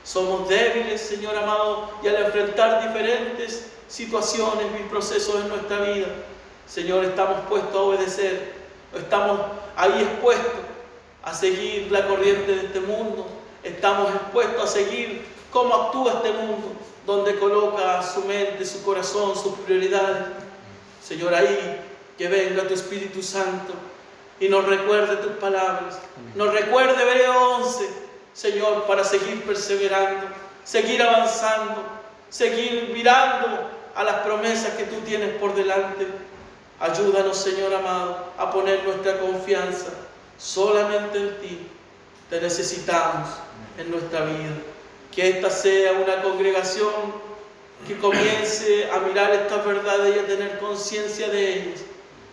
Somos 0.04 0.48
débiles, 0.48 1.00
Señor 1.00 1.36
amado, 1.36 1.90
y 2.02 2.08
al 2.08 2.16
enfrentar 2.16 2.86
diferentes 2.86 3.68
situaciones 3.88 4.66
y 4.78 4.88
procesos 4.90 5.36
en 5.36 5.48
nuestra 5.48 5.78
vida, 5.80 6.08
Señor, 6.66 7.04
estamos 7.04 7.40
puestos 7.48 7.74
a 7.74 7.80
obedecer, 7.80 8.52
estamos 8.94 9.40
ahí 9.76 10.02
expuestos 10.02 10.60
a 11.22 11.32
seguir 11.32 11.92
la 11.92 12.06
corriente 12.06 12.52
de 12.52 12.66
este 12.66 12.80
mundo, 12.80 13.26
estamos 13.62 14.10
expuestos 14.14 14.64
a 14.64 14.66
seguir 14.66 15.24
cómo 15.52 15.74
actúa 15.74 16.14
este 16.14 16.32
mundo, 16.32 16.72
donde 17.06 17.38
coloca 17.38 18.02
su 18.02 18.24
mente, 18.24 18.64
su 18.64 18.82
corazón, 18.82 19.36
sus 19.36 19.54
prioridades. 19.60 20.26
Señor, 21.02 21.34
ahí 21.34 21.80
que 22.16 22.28
venga 22.28 22.66
tu 22.66 22.74
Espíritu 22.74 23.22
Santo 23.22 23.72
y 24.40 24.48
nos 24.48 24.64
recuerde 24.64 25.16
tus 25.16 25.32
palabras. 25.32 25.98
Nos 26.34 26.52
recuerde 26.52 27.02
Hebreo 27.02 27.56
11, 27.56 27.88
Señor, 28.32 28.86
para 28.86 29.04
seguir 29.04 29.42
perseverando, 29.44 30.26
seguir 30.64 31.02
avanzando, 31.02 31.82
seguir 32.28 32.90
mirando 32.92 33.68
a 33.94 34.04
las 34.04 34.16
promesas 34.20 34.74
que 34.74 34.84
tú 34.84 34.96
tienes 35.04 35.36
por 35.36 35.54
delante. 35.54 36.06
Ayúdanos, 36.80 37.36
Señor 37.36 37.74
amado, 37.74 38.32
a 38.38 38.50
poner 38.50 38.82
nuestra 38.84 39.20
confianza 39.20 39.90
solamente 40.38 41.18
en 41.18 41.40
ti. 41.40 41.68
Te 42.30 42.40
necesitamos 42.40 43.28
en 43.78 43.90
nuestra 43.90 44.24
vida. 44.24 44.50
Que 45.14 45.28
esta 45.28 45.50
sea 45.50 45.92
una 45.92 46.22
congregación 46.22 46.90
que 47.86 47.98
comience 47.98 48.88
a 48.90 49.00
mirar 49.00 49.32
estas 49.32 49.64
verdades 49.64 50.16
y 50.16 50.18
a 50.18 50.26
tener 50.26 50.58
conciencia 50.58 51.28
de 51.28 51.54
ellas. 51.54 51.80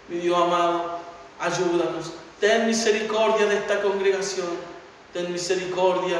Mi 0.07 0.17
Dios 0.19 0.39
amado, 0.39 0.99
ayúdanos. 1.39 2.13
Ten 2.39 2.67
misericordia 2.67 3.45
de 3.47 3.57
esta 3.57 3.81
congregación. 3.81 4.47
Ten 5.13 5.31
misericordia, 5.31 6.19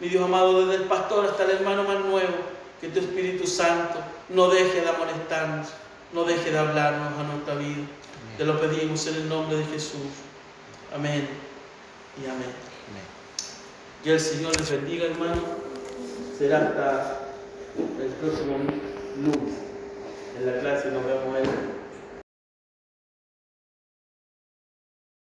mi 0.00 0.08
Dios 0.08 0.24
amado, 0.24 0.66
desde 0.66 0.82
el 0.82 0.88
pastor 0.88 1.26
hasta 1.26 1.44
el 1.44 1.50
hermano 1.50 1.84
más 1.84 2.00
nuevo. 2.00 2.34
Que 2.80 2.88
tu 2.88 3.00
Espíritu 3.00 3.46
Santo 3.46 3.98
no 4.28 4.48
deje 4.48 4.80
de 4.80 4.88
amonestarnos, 4.88 5.68
no 6.12 6.24
deje 6.24 6.52
de 6.52 6.58
hablarnos 6.58 7.18
a 7.18 7.22
nuestra 7.24 7.54
vida. 7.56 7.84
Te 8.36 8.44
lo 8.44 8.60
pedimos 8.60 9.04
en 9.08 9.16
el 9.16 9.28
nombre 9.28 9.58
de 9.58 9.64
Jesús. 9.64 10.06
Amén 10.94 11.28
y 12.22 12.26
amén. 12.26 12.52
Que 14.04 14.12
el 14.12 14.20
Señor 14.20 14.56
les 14.56 14.70
bendiga, 14.70 15.06
hermano 15.06 15.67
será 16.38 16.58
hasta 16.58 17.18
el 17.76 18.10
próximo 18.20 18.58
lunes. 19.22 19.54
En 20.38 20.46
la 20.46 20.60
clase 20.60 20.90
nos 20.90 21.04
vemos 21.04 21.36
ahí. 21.36 21.44